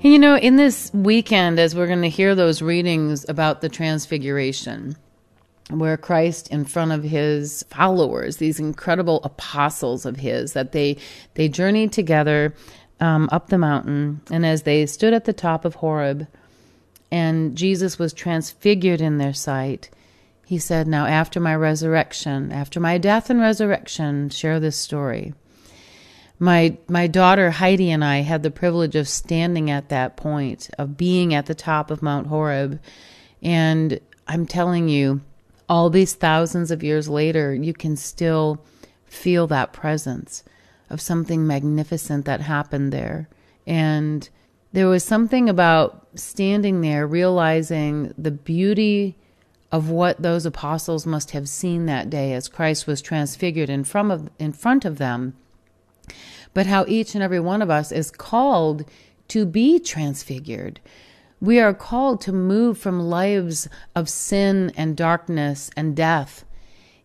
You 0.00 0.18
know, 0.20 0.36
in 0.36 0.54
this 0.54 0.92
weekend, 0.94 1.58
as 1.58 1.74
we're 1.74 1.88
going 1.88 2.02
to 2.02 2.08
hear 2.08 2.36
those 2.36 2.62
readings 2.62 3.28
about 3.28 3.60
the 3.60 3.68
Transfiguration, 3.68 4.96
where 5.70 5.96
Christ, 5.96 6.48
in 6.52 6.64
front 6.64 6.92
of 6.92 7.02
his 7.02 7.64
followers, 7.68 8.36
these 8.36 8.60
incredible 8.60 9.20
apostles 9.24 10.06
of 10.06 10.18
his, 10.18 10.52
that 10.52 10.70
they 10.70 10.98
they 11.34 11.48
journeyed 11.48 11.90
together 11.92 12.54
um, 13.00 13.28
up 13.32 13.48
the 13.48 13.58
mountain, 13.58 14.20
and 14.30 14.46
as 14.46 14.62
they 14.62 14.86
stood 14.86 15.12
at 15.12 15.24
the 15.24 15.32
top 15.32 15.64
of 15.64 15.76
Horeb, 15.76 16.28
and 17.10 17.56
Jesus 17.56 17.98
was 17.98 18.12
transfigured 18.12 19.00
in 19.00 19.18
their 19.18 19.34
sight, 19.34 19.90
he 20.44 20.58
said, 20.58 20.86
"Now, 20.86 21.06
after 21.06 21.40
my 21.40 21.56
resurrection, 21.56 22.52
after 22.52 22.78
my 22.78 22.98
death 22.98 23.30
and 23.30 23.40
resurrection, 23.40 24.28
share 24.30 24.60
this 24.60 24.76
story." 24.76 25.34
My 26.38 26.76
my 26.88 27.06
daughter 27.06 27.50
Heidi 27.50 27.90
and 27.90 28.04
I 28.04 28.18
had 28.18 28.42
the 28.42 28.50
privilege 28.50 28.94
of 28.94 29.08
standing 29.08 29.70
at 29.70 29.88
that 29.88 30.16
point 30.16 30.68
of 30.78 30.96
being 30.96 31.34
at 31.34 31.46
the 31.46 31.54
top 31.54 31.90
of 31.90 32.02
Mount 32.02 32.26
Horeb. 32.26 32.80
And 33.42 34.00
I'm 34.28 34.46
telling 34.46 34.88
you 34.88 35.22
all 35.68 35.90
these 35.90 36.14
thousands 36.14 36.70
of 36.70 36.82
years 36.82 37.08
later 37.08 37.54
you 37.54 37.72
can 37.72 37.96
still 37.96 38.62
feel 39.06 39.46
that 39.46 39.72
presence 39.72 40.44
of 40.90 41.00
something 41.00 41.46
magnificent 41.46 42.24
that 42.26 42.40
happened 42.40 42.92
there. 42.92 43.28
And 43.66 44.28
there 44.72 44.88
was 44.88 45.04
something 45.04 45.48
about 45.48 46.06
standing 46.14 46.80
there 46.82 47.06
realizing 47.06 48.12
the 48.18 48.30
beauty 48.30 49.16
of 49.72 49.90
what 49.90 50.22
those 50.22 50.46
apostles 50.46 51.06
must 51.06 51.32
have 51.32 51.48
seen 51.48 51.86
that 51.86 52.10
day 52.10 52.32
as 52.34 52.48
Christ 52.48 52.86
was 52.86 53.00
transfigured 53.00 53.70
in 53.70 53.84
front 53.84 54.12
of 54.12 54.30
in 54.38 54.52
front 54.52 54.84
of 54.84 54.98
them 54.98 55.34
but 56.56 56.64
how 56.64 56.86
each 56.88 57.14
and 57.14 57.22
every 57.22 57.38
one 57.38 57.60
of 57.60 57.68
us 57.68 57.92
is 57.92 58.10
called 58.10 58.82
to 59.28 59.44
be 59.44 59.78
transfigured. 59.78 60.80
We 61.38 61.60
are 61.60 61.74
called 61.74 62.22
to 62.22 62.32
move 62.32 62.78
from 62.78 62.98
lives 62.98 63.68
of 63.94 64.08
sin 64.08 64.72
and 64.74 64.96
darkness 64.96 65.70
and 65.76 65.94
death 65.94 66.46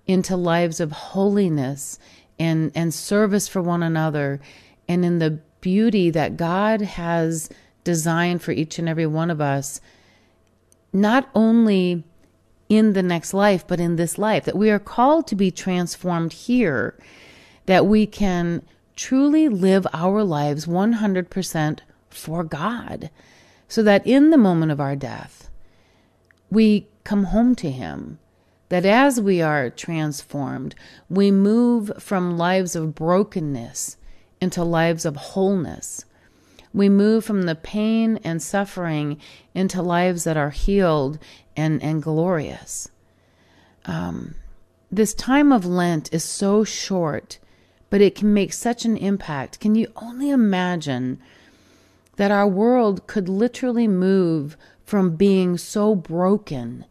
into 0.07 0.37
lives 0.37 0.79
of 0.79 0.93
holiness 0.93 1.99
and, 2.39 2.71
and 2.73 2.93
service 2.93 3.49
for 3.49 3.61
one 3.61 3.83
another 3.83 4.39
and 4.87 5.03
in 5.03 5.19
the 5.19 5.41
beauty 5.59 6.09
that 6.11 6.37
God 6.37 6.79
has 6.79 7.49
designed 7.83 8.41
for 8.41 8.53
each 8.53 8.79
and 8.79 8.87
every 8.87 9.05
one 9.05 9.29
of 9.29 9.41
us, 9.41 9.81
not 10.93 11.29
only 11.35 12.05
in 12.69 12.93
the 12.93 13.03
next 13.03 13.33
life, 13.33 13.67
but 13.67 13.81
in 13.81 13.97
this 13.97 14.17
life, 14.17 14.45
that 14.45 14.57
we 14.57 14.71
are 14.71 14.79
called 14.79 15.27
to 15.27 15.35
be 15.35 15.51
transformed 15.51 16.31
here, 16.31 16.97
that 17.65 17.85
we 17.85 18.07
can 18.07 18.61
truly 19.01 19.49
live 19.49 19.87
our 19.93 20.23
lives 20.23 20.67
100% 20.67 21.79
for 22.11 22.43
God, 22.43 23.09
so 23.67 23.81
that 23.81 24.05
in 24.05 24.29
the 24.29 24.37
moment 24.37 24.71
of 24.71 24.79
our 24.79 24.95
death, 24.95 25.49
we 26.51 26.87
come 27.03 27.23
home 27.25 27.55
to 27.55 27.71
Him. 27.71 28.19
That 28.69 28.85
as 28.85 29.19
we 29.19 29.41
are 29.41 29.71
transformed, 29.71 30.75
we 31.09 31.31
move 31.31 31.91
from 31.97 32.37
lives 32.37 32.75
of 32.75 32.93
brokenness 32.93 33.97
into 34.39 34.63
lives 34.63 35.03
of 35.03 35.15
wholeness. 35.15 36.05
We 36.71 36.87
move 36.87 37.25
from 37.25 37.43
the 37.43 37.55
pain 37.55 38.19
and 38.23 38.39
suffering 38.39 39.19
into 39.55 39.81
lives 39.81 40.25
that 40.25 40.37
are 40.37 40.51
healed 40.51 41.17
and, 41.57 41.81
and 41.81 42.03
glorious. 42.03 42.89
Um, 43.85 44.35
this 44.91 45.15
time 45.15 45.51
of 45.51 45.65
Lent 45.65 46.13
is 46.13 46.23
so 46.23 46.63
short 46.63 47.39
but 47.91 48.01
it 48.01 48.15
can 48.15 48.33
make 48.33 48.53
such 48.53 48.85
an 48.85 48.97
impact. 48.97 49.59
Can 49.59 49.75
you 49.75 49.91
only 49.97 50.31
imagine 50.31 51.19
that 52.15 52.31
our 52.31 52.47
world 52.47 53.05
could 53.05 53.27
literally 53.27 53.87
move 53.87 54.57
from 54.83 55.17
being 55.17 55.57
so 55.57 55.93
broken 55.93 56.85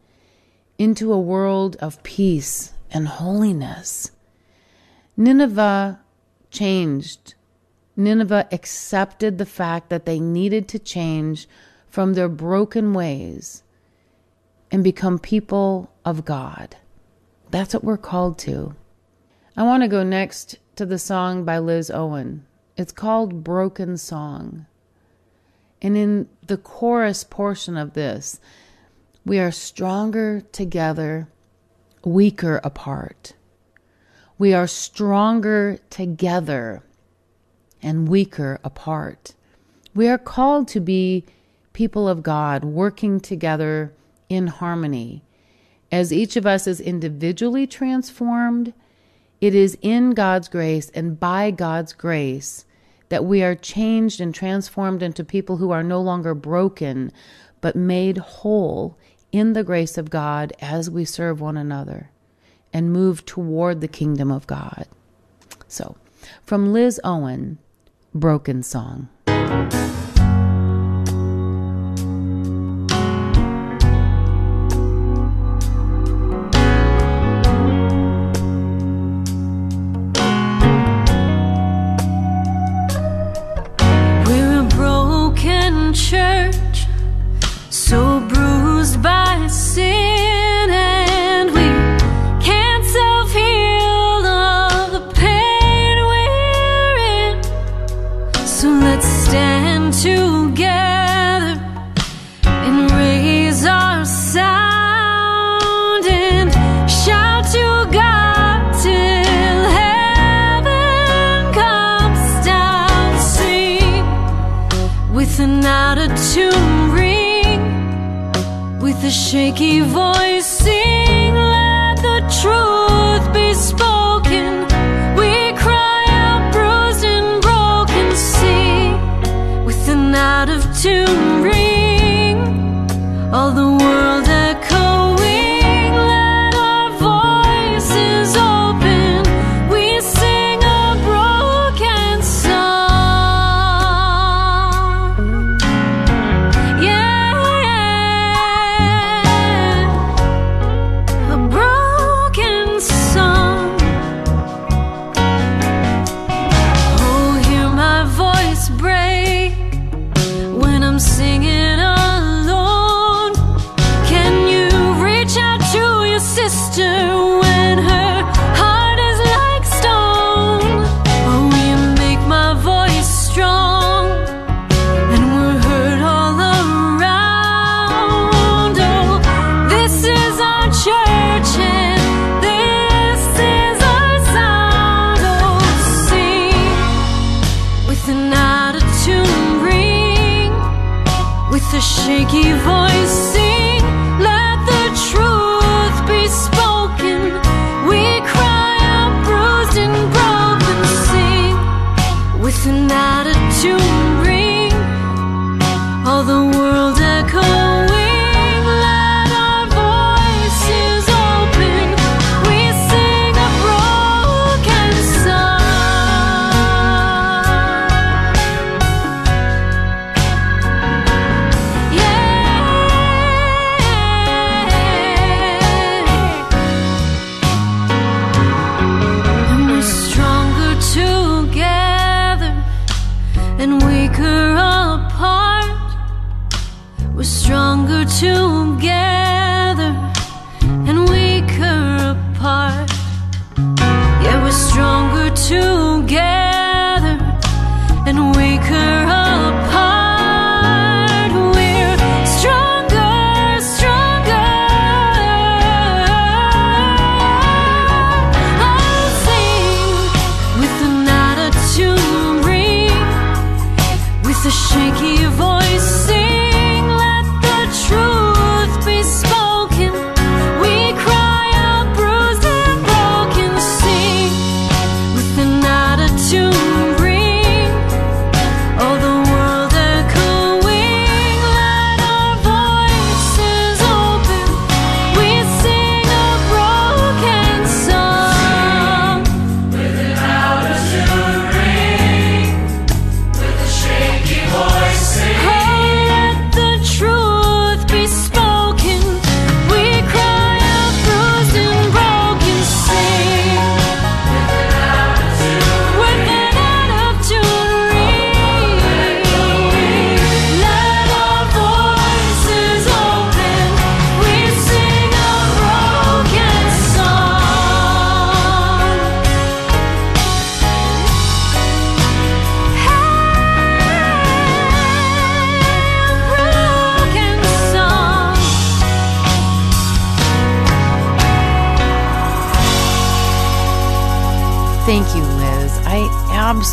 into 0.78 1.12
a 1.12 1.20
world 1.20 1.74
of 1.76 2.02
peace 2.02 2.74
and 2.90 3.08
holiness? 3.08 4.10
Nineveh 5.16 6.00
changed. 6.50 7.34
Nineveh 7.96 8.48
accepted 8.52 9.38
the 9.38 9.46
fact 9.46 9.88
that 9.88 10.04
they 10.04 10.20
needed 10.20 10.68
to 10.68 10.78
change 10.78 11.48
from 11.88 12.12
their 12.12 12.28
broken 12.28 12.92
ways 12.92 13.62
and 14.70 14.84
become 14.84 15.18
people 15.18 15.90
of 16.04 16.26
God. 16.26 16.76
That's 17.50 17.72
what 17.72 17.84
we're 17.84 17.96
called 17.96 18.38
to. 18.40 18.74
I 19.56 19.62
want 19.62 19.82
to 19.82 19.88
go 19.88 20.02
next 20.02 20.56
to 20.80 20.86
the 20.86 20.98
song 20.98 21.44
by 21.44 21.58
Liz 21.58 21.90
Owen. 21.90 22.46
It's 22.74 22.90
called 22.90 23.44
Broken 23.44 23.98
Song. 23.98 24.64
And 25.82 25.94
in 25.94 26.26
the 26.46 26.56
chorus 26.56 27.22
portion 27.22 27.76
of 27.76 27.92
this, 27.92 28.40
we 29.26 29.38
are 29.38 29.50
stronger 29.50 30.40
together, 30.52 31.28
weaker 32.02 32.62
apart. 32.64 33.34
We 34.38 34.54
are 34.54 34.66
stronger 34.66 35.76
together 35.90 36.82
and 37.82 38.08
weaker 38.08 38.58
apart. 38.64 39.34
We 39.94 40.08
are 40.08 40.16
called 40.16 40.66
to 40.68 40.80
be 40.80 41.26
people 41.74 42.08
of 42.08 42.22
God, 42.22 42.64
working 42.64 43.20
together 43.20 43.92
in 44.30 44.46
harmony. 44.46 45.24
As 45.92 46.10
each 46.10 46.36
of 46.36 46.46
us 46.46 46.66
is 46.66 46.80
individually 46.80 47.66
transformed, 47.66 48.72
it 49.40 49.54
is 49.54 49.78
in 49.80 50.10
God's 50.10 50.48
grace 50.48 50.90
and 50.90 51.18
by 51.18 51.50
God's 51.50 51.92
grace 51.92 52.64
that 53.08 53.24
we 53.24 53.42
are 53.42 53.54
changed 53.54 54.20
and 54.20 54.34
transformed 54.34 55.02
into 55.02 55.24
people 55.24 55.56
who 55.56 55.70
are 55.70 55.82
no 55.82 56.00
longer 56.00 56.34
broken, 56.34 57.12
but 57.60 57.74
made 57.74 58.18
whole 58.18 58.96
in 59.32 59.52
the 59.52 59.64
grace 59.64 59.98
of 59.98 60.10
God 60.10 60.52
as 60.60 60.90
we 60.90 61.04
serve 61.04 61.40
one 61.40 61.56
another 61.56 62.10
and 62.72 62.92
move 62.92 63.24
toward 63.24 63.80
the 63.80 63.88
kingdom 63.88 64.30
of 64.30 64.46
God. 64.46 64.86
So, 65.66 65.96
from 66.42 66.72
Liz 66.72 67.00
Owen, 67.02 67.58
Broken 68.14 68.62
Song. 68.62 69.08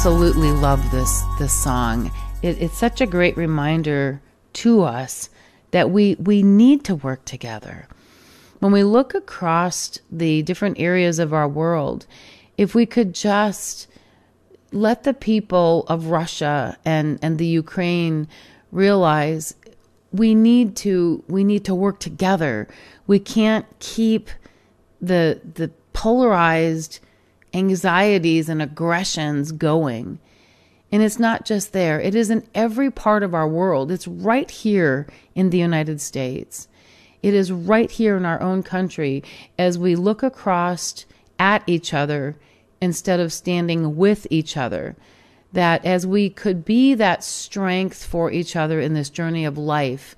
Absolutely 0.08 0.54
love 0.54 0.90
this 0.90 1.22
this 1.38 1.52
song. 1.52 2.10
It, 2.42 2.62
it's 2.62 2.78
such 2.78 3.02
a 3.02 3.06
great 3.06 3.36
reminder 3.36 4.22
to 4.54 4.84
us 4.84 5.30
that 5.72 5.90
we 5.90 6.16
we 6.16 6.44
need 6.44 6.86
to 6.86 6.96
work 6.96 7.26
together. 7.26 7.90
When 8.60 8.72
we 8.72 8.86
look 8.86 9.14
across 9.14 10.00
the 10.10 10.44
different 10.44 10.80
areas 10.80 11.20
of 11.20 11.34
our 11.34 11.46
world, 11.46 12.08
if 12.58 12.74
we 12.74 12.86
could 12.86 13.14
just 13.14 13.90
let 14.72 15.04
the 15.04 15.14
people 15.14 15.84
of 15.90 16.06
Russia 16.06 16.78
and, 16.86 17.20
and 17.22 17.38
the 17.38 17.46
Ukraine 17.46 18.30
realize 18.72 19.56
we 20.14 20.34
need 20.34 20.78
to 20.78 21.22
we 21.28 21.44
need 21.44 21.66
to 21.66 21.76
work 21.76 22.00
together. 22.00 22.70
We 23.08 23.20
can't 23.20 23.66
keep 23.80 24.30
the 25.02 25.42
the 25.56 25.70
polarized 25.92 27.02
anxieties 27.54 28.50
and 28.50 28.62
aggressions 28.62 29.52
going. 29.52 30.20
And 30.92 31.04
it's 31.04 31.20
not 31.20 31.46
just 31.46 31.74
there, 31.74 32.00
it 32.00 32.16
is 32.16 32.30
in 32.30 32.48
every 32.56 32.90
part 32.90 33.24
of 33.24 33.34
our 33.34 33.48
world. 33.48 33.92
It's 33.92 34.08
right 34.08 34.50
here 34.50 35.08
in 35.36 35.50
the 35.50 35.58
United 35.58 36.00
States. 36.00 36.68
It 37.22 37.34
is 37.34 37.52
right 37.52 37.92
here 37.92 38.16
in 38.16 38.26
our 38.26 38.42
own 38.42 38.64
country 38.64 39.24
as 39.58 39.78
we 39.78 39.96
look 39.96 40.24
across 40.24 41.06
at 41.40 41.64
each 41.68 41.94
other 41.94 42.38
instead 42.80 43.20
of 43.20 43.34
standing 43.34 43.98
with 43.98 44.28
each 44.30 44.56
other. 44.56 44.96
That 45.52 45.84
as 45.84 46.06
we 46.06 46.30
could 46.30 46.64
be 46.64 46.94
that 46.94 47.24
strength 47.24 48.06
for 48.06 48.32
each 48.32 48.56
other 48.56 48.80
in 48.80 48.94
this 48.94 49.10
journey 49.10 49.46
of 49.46 49.58
life, 49.58 50.16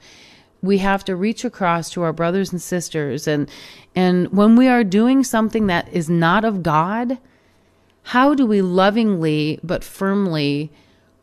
we 0.61 0.79
have 0.79 1.05
to 1.05 1.15
reach 1.15 1.45
across 1.45 1.89
to 1.91 2.01
our 2.01 2.13
brothers 2.13 2.51
and 2.51 2.61
sisters 2.61 3.27
and 3.27 3.49
and 3.95 4.31
when 4.31 4.55
we 4.55 4.67
are 4.67 4.83
doing 4.83 5.23
something 5.23 5.67
that 5.67 5.87
is 5.91 6.09
not 6.09 6.45
of 6.45 6.63
God, 6.63 7.17
how 8.03 8.33
do 8.33 8.45
we 8.45 8.61
lovingly 8.61 9.59
but 9.63 9.83
firmly 9.83 10.71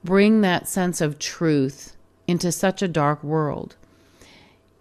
bring 0.05 0.41
that 0.41 0.68
sense 0.68 1.01
of 1.01 1.18
truth 1.18 1.97
into 2.26 2.53
such 2.53 2.82
a 2.82 2.89
dark 2.89 3.22
world? 3.22 3.76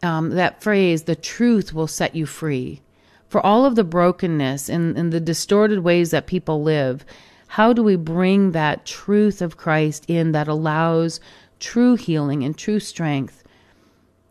Um, 0.04 0.32
that 0.32 0.62
phrase, 0.62 1.04
the 1.04 1.16
truth 1.16 1.74
will 1.74 1.88
set 1.88 2.16
you 2.16 2.26
free. 2.26 2.82
For 3.28 3.42
all 3.42 3.66
of 3.66 3.76
the 3.76 3.84
brokenness 3.84 4.70
and, 4.70 4.98
and 4.98 5.12
the 5.12 5.20
distorted 5.20 5.80
ways 5.80 6.12
that 6.12 6.28
people 6.28 6.62
live, 6.62 7.06
how 7.48 7.74
do 7.74 7.82
we 7.82 7.96
bring 7.96 8.52
that 8.52 8.86
truth 8.86 9.42
of 9.42 9.58
Christ 9.58 10.06
in 10.08 10.32
that 10.32 10.48
allows 10.48 11.20
true 11.60 11.96
healing 11.96 12.44
and 12.44 12.58
true 12.58 12.80
strength? 12.80 13.44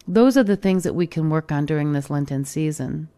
Those 0.06 0.36
are 0.36 0.44
the 0.44 0.56
things 0.56 0.82
that 0.82 0.94
we 0.94 1.06
can 1.06 1.30
work 1.30 1.50
on 1.50 1.66
during 1.66 1.92
this 1.92 2.10
Lenten 2.10 2.44
season. 2.44 3.08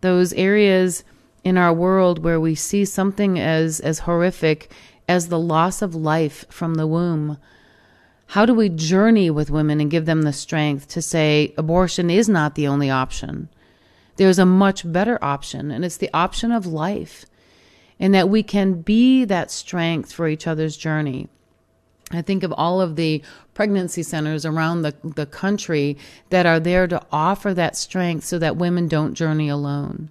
Those 0.00 0.32
areas 0.32 1.04
in 1.44 1.56
our 1.56 1.72
world 1.72 2.24
where 2.24 2.40
we 2.40 2.54
see 2.54 2.84
something 2.84 3.38
as, 3.38 3.80
as 3.80 4.00
horrific 4.00 4.70
as 5.08 5.28
the 5.28 5.38
loss 5.38 5.82
of 5.82 5.94
life 5.94 6.44
from 6.50 6.74
the 6.74 6.86
womb. 6.86 7.38
How 8.28 8.44
do 8.44 8.54
we 8.54 8.68
journey 8.68 9.30
with 9.30 9.50
women 9.50 9.80
and 9.80 9.90
give 9.90 10.06
them 10.06 10.22
the 10.22 10.32
strength 10.32 10.88
to 10.88 11.02
say 11.02 11.54
abortion 11.56 12.10
is 12.10 12.28
not 12.28 12.54
the 12.54 12.66
only 12.66 12.90
option? 12.90 13.48
There's 14.16 14.38
a 14.38 14.46
much 14.46 14.90
better 14.90 15.22
option, 15.22 15.70
and 15.70 15.84
it's 15.84 15.98
the 15.98 16.10
option 16.12 16.50
of 16.50 16.66
life, 16.66 17.26
and 18.00 18.14
that 18.14 18.28
we 18.28 18.42
can 18.42 18.80
be 18.80 19.24
that 19.26 19.50
strength 19.50 20.12
for 20.12 20.26
each 20.26 20.46
other's 20.46 20.76
journey. 20.76 21.28
I 22.12 22.22
think 22.22 22.42
of 22.42 22.52
all 22.52 22.80
of 22.80 22.96
the 22.96 23.22
pregnancy 23.52 24.02
centers 24.02 24.46
around 24.46 24.82
the, 24.82 24.94
the 25.02 25.26
country 25.26 25.96
that 26.30 26.46
are 26.46 26.60
there 26.60 26.86
to 26.86 27.02
offer 27.10 27.52
that 27.54 27.76
strength 27.76 28.24
so 28.24 28.38
that 28.38 28.56
women 28.56 28.86
don't 28.86 29.14
journey 29.14 29.48
alone. 29.48 30.10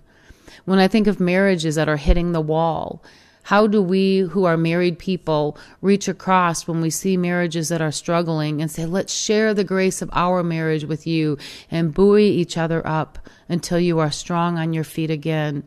When 0.65 0.79
I 0.79 0.87
think 0.87 1.07
of 1.07 1.19
marriages 1.19 1.75
that 1.75 1.87
are 1.87 1.97
hitting 1.97 2.31
the 2.31 2.41
wall, 2.41 3.01
how 3.43 3.67
do 3.67 3.79
we 3.79 4.19
who 4.19 4.45
are 4.45 4.57
married 4.57 4.97
people 4.97 5.55
reach 5.79 6.07
across 6.07 6.67
when 6.67 6.81
we 6.81 6.89
see 6.89 7.15
marriages 7.15 7.69
that 7.69 7.81
are 7.81 7.91
struggling 7.91 8.59
and 8.59 8.71
say, 8.71 8.87
let's 8.87 9.13
share 9.13 9.53
the 9.53 9.63
grace 9.63 10.01
of 10.01 10.09
our 10.13 10.41
marriage 10.41 10.83
with 10.83 11.05
you 11.05 11.37
and 11.69 11.93
buoy 11.93 12.27
each 12.27 12.57
other 12.57 12.85
up 12.87 13.19
until 13.47 13.79
you 13.79 13.99
are 13.99 14.11
strong 14.11 14.57
on 14.57 14.73
your 14.73 14.83
feet 14.83 15.11
again, 15.11 15.63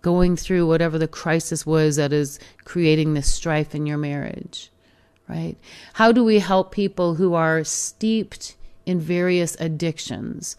going 0.00 0.34
through 0.34 0.66
whatever 0.66 0.98
the 0.98 1.06
crisis 1.06 1.66
was 1.66 1.96
that 1.96 2.12
is 2.12 2.40
creating 2.64 3.12
this 3.12 3.30
strife 3.30 3.74
in 3.74 3.84
your 3.84 3.98
marriage, 3.98 4.70
right? 5.28 5.56
How 5.94 6.12
do 6.12 6.24
we 6.24 6.38
help 6.38 6.72
people 6.72 7.14
who 7.14 7.34
are 7.34 7.64
steeped 7.64 8.56
in 8.86 9.00
various 9.00 9.56
addictions? 9.60 10.56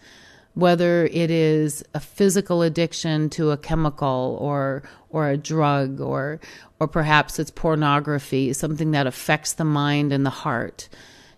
whether 0.56 1.04
it 1.12 1.30
is 1.30 1.84
a 1.92 2.00
physical 2.00 2.62
addiction 2.62 3.28
to 3.28 3.50
a 3.50 3.58
chemical 3.58 4.38
or 4.40 4.82
or 5.10 5.28
a 5.28 5.36
drug 5.36 6.00
or 6.00 6.40
or 6.80 6.88
perhaps 6.88 7.38
it's 7.38 7.50
pornography, 7.50 8.52
something 8.54 8.90
that 8.90 9.06
affects 9.06 9.52
the 9.52 9.64
mind 9.64 10.12
and 10.12 10.24
the 10.24 10.30
heart. 10.30 10.88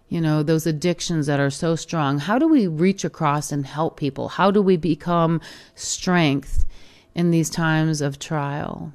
You 0.08 0.20
know, 0.20 0.42
those 0.44 0.66
addictions 0.68 1.26
that 1.26 1.40
are 1.40 1.50
so 1.50 1.74
strong. 1.74 2.18
How 2.18 2.38
do 2.38 2.46
we 2.46 2.68
reach 2.68 3.04
across 3.04 3.50
and 3.50 3.66
help 3.66 3.98
people? 3.98 4.28
How 4.28 4.52
do 4.52 4.62
we 4.62 4.76
become 4.76 5.40
strength 5.74 6.64
in 7.14 7.32
these 7.32 7.50
times 7.50 8.00
of 8.00 8.20
trial? 8.20 8.92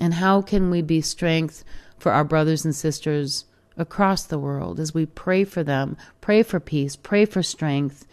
And 0.00 0.14
how 0.14 0.40
can 0.40 0.70
we 0.70 0.80
be 0.80 1.02
strength 1.02 1.62
for 1.98 2.12
our 2.12 2.24
brothers 2.24 2.64
and 2.64 2.74
sisters 2.74 3.44
across 3.76 4.24
the 4.24 4.38
world 4.38 4.80
as 4.80 4.94
we 4.94 5.06
pray 5.06 5.44
for 5.44 5.62
them, 5.62 5.96
pray 6.20 6.42
for 6.42 6.60
peace, 6.60 6.96
pray 6.96 7.24
for 7.24 7.42
strength, 7.42 8.06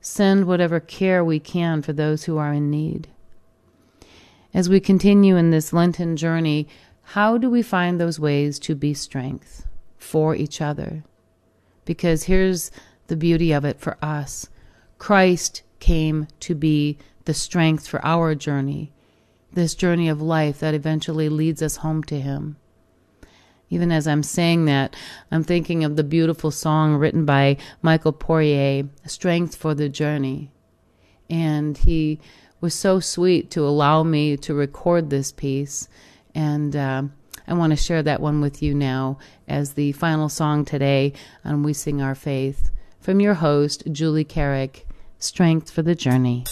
send 0.00 0.46
whatever 0.46 0.80
care 0.80 1.24
we 1.24 1.38
can 1.38 1.82
for 1.82 1.92
those 1.92 2.24
who 2.24 2.38
are 2.38 2.52
in 2.52 2.70
need. 2.70 3.08
As 4.54 4.68
we 4.68 4.80
continue 4.80 5.36
in 5.36 5.50
this 5.50 5.72
Lenten 5.72 6.16
journey, 6.16 6.66
how 7.10 7.36
do 7.38 7.50
we 7.50 7.62
find 7.62 8.00
those 8.00 8.18
ways 8.18 8.58
to 8.60 8.74
be 8.74 8.94
strength 8.94 9.66
for 9.98 10.34
each 10.34 10.60
other? 10.60 11.04
Because 11.84 12.24
here's 12.24 12.70
the 13.06 13.16
beauty 13.16 13.52
of 13.52 13.64
it 13.64 13.78
for 13.80 13.96
us 14.02 14.48
Christ 14.98 15.62
came 15.78 16.26
to 16.40 16.54
be 16.54 16.98
the 17.26 17.34
strength 17.34 17.86
for 17.86 18.04
our 18.04 18.34
journey, 18.34 18.92
this 19.52 19.74
journey 19.74 20.08
of 20.08 20.22
life 20.22 20.60
that 20.60 20.74
eventually 20.74 21.28
leads 21.28 21.60
us 21.60 21.76
home 21.76 22.02
to 22.04 22.18
Him. 22.18 22.56
Even 23.68 23.90
as 23.90 24.06
I'm 24.06 24.22
saying 24.22 24.66
that, 24.66 24.94
I'm 25.30 25.42
thinking 25.42 25.82
of 25.82 25.96
the 25.96 26.04
beautiful 26.04 26.50
song 26.50 26.94
written 26.94 27.24
by 27.24 27.56
Michael 27.82 28.12
Poirier, 28.12 28.84
Strength 29.06 29.56
for 29.56 29.74
the 29.74 29.88
Journey. 29.88 30.52
And 31.28 31.76
he 31.76 32.20
was 32.60 32.74
so 32.74 33.00
sweet 33.00 33.50
to 33.50 33.66
allow 33.66 34.02
me 34.02 34.36
to 34.38 34.54
record 34.54 35.10
this 35.10 35.32
piece. 35.32 35.88
And 36.34 36.76
uh, 36.76 37.02
I 37.48 37.54
want 37.54 37.72
to 37.72 37.76
share 37.76 38.02
that 38.02 38.20
one 38.20 38.40
with 38.40 38.62
you 38.62 38.74
now 38.74 39.18
as 39.48 39.72
the 39.72 39.92
final 39.92 40.28
song 40.28 40.64
today 40.64 41.12
on 41.44 41.62
We 41.62 41.72
Sing 41.72 42.00
Our 42.00 42.14
Faith. 42.14 42.70
From 43.00 43.20
your 43.20 43.34
host, 43.34 43.84
Julie 43.90 44.24
Carrick, 44.24 44.86
Strength 45.18 45.70
for 45.70 45.82
the 45.82 45.94
Journey. 45.94 46.44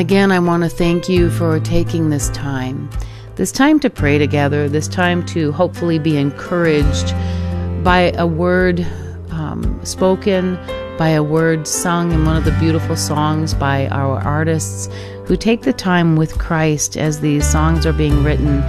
Again, 0.00 0.32
I 0.32 0.38
want 0.38 0.62
to 0.62 0.70
thank 0.70 1.10
you 1.10 1.30
for 1.30 1.60
taking 1.60 2.08
this 2.08 2.30
time. 2.30 2.88
This 3.36 3.52
time 3.52 3.78
to 3.80 3.90
pray 3.90 4.16
together, 4.16 4.66
this 4.68 4.88
time 4.88 5.26
to 5.26 5.52
hopefully 5.52 5.98
be 5.98 6.16
encouraged 6.16 7.12
by 7.84 8.12
a 8.16 8.26
word 8.26 8.80
um, 9.30 9.78
spoken, 9.84 10.54
by 10.96 11.10
a 11.10 11.22
word 11.22 11.68
sung 11.68 12.12
in 12.12 12.24
one 12.24 12.36
of 12.36 12.46
the 12.46 12.56
beautiful 12.58 12.96
songs 12.96 13.52
by 13.52 13.88
our 13.88 14.18
artists 14.20 14.88
who 15.26 15.36
take 15.36 15.60
the 15.62 15.72
time 15.72 16.16
with 16.16 16.38
Christ 16.38 16.96
as 16.96 17.20
these 17.20 17.46
songs 17.46 17.84
are 17.84 17.92
being 17.92 18.24
written 18.24 18.62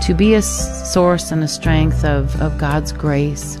to 0.00 0.14
be 0.14 0.32
a 0.34 0.42
source 0.42 1.32
and 1.32 1.44
a 1.44 1.48
strength 1.48 2.02
of, 2.02 2.34
of 2.40 2.56
God's 2.56 2.92
grace. 2.92 3.60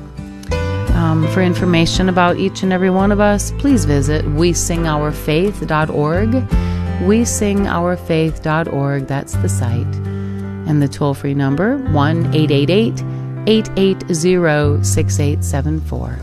Um, 0.94 1.28
for 1.32 1.42
information 1.42 2.08
about 2.08 2.38
each 2.38 2.62
and 2.62 2.72
every 2.72 2.90
one 2.90 3.12
of 3.12 3.20
us, 3.20 3.52
please 3.52 3.84
visit 3.84 4.24
wesingourfaith.org. 4.24 6.71
Wesingourfaith.org, 7.02 9.06
that's 9.08 9.34
the 9.34 9.48
site. 9.48 9.96
And 10.68 10.80
the 10.80 10.86
toll 10.86 11.14
free 11.14 11.34
number, 11.34 11.78
1 11.78 12.32
888 12.32 13.02
880 13.48 14.84
6874. 14.84 16.16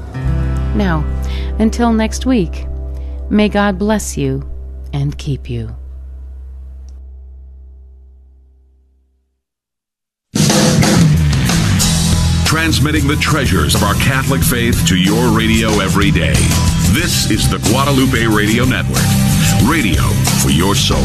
Now, 0.75 1.03
until 1.59 1.91
next 1.91 2.25
week, 2.25 2.65
may 3.29 3.49
God 3.49 3.77
bless 3.77 4.17
you 4.17 4.49
and 4.93 5.17
keep 5.17 5.49
you. 5.49 5.75
Transmitting 12.45 13.05
the 13.05 13.17
treasures 13.19 13.75
of 13.75 13.83
our 13.83 13.95
Catholic 13.95 14.41
faith 14.41 14.87
to 14.87 14.95
your 14.95 15.37
radio 15.37 15.81
every 15.81 16.09
day. 16.09 16.35
This 16.93 17.29
is 17.29 17.49
the 17.49 17.57
Guadalupe 17.69 18.25
Radio 18.25 18.63
Network. 18.63 19.28
Radio 19.67 20.03
for 20.41 20.49
your 20.49 20.75
soul. 20.75 21.03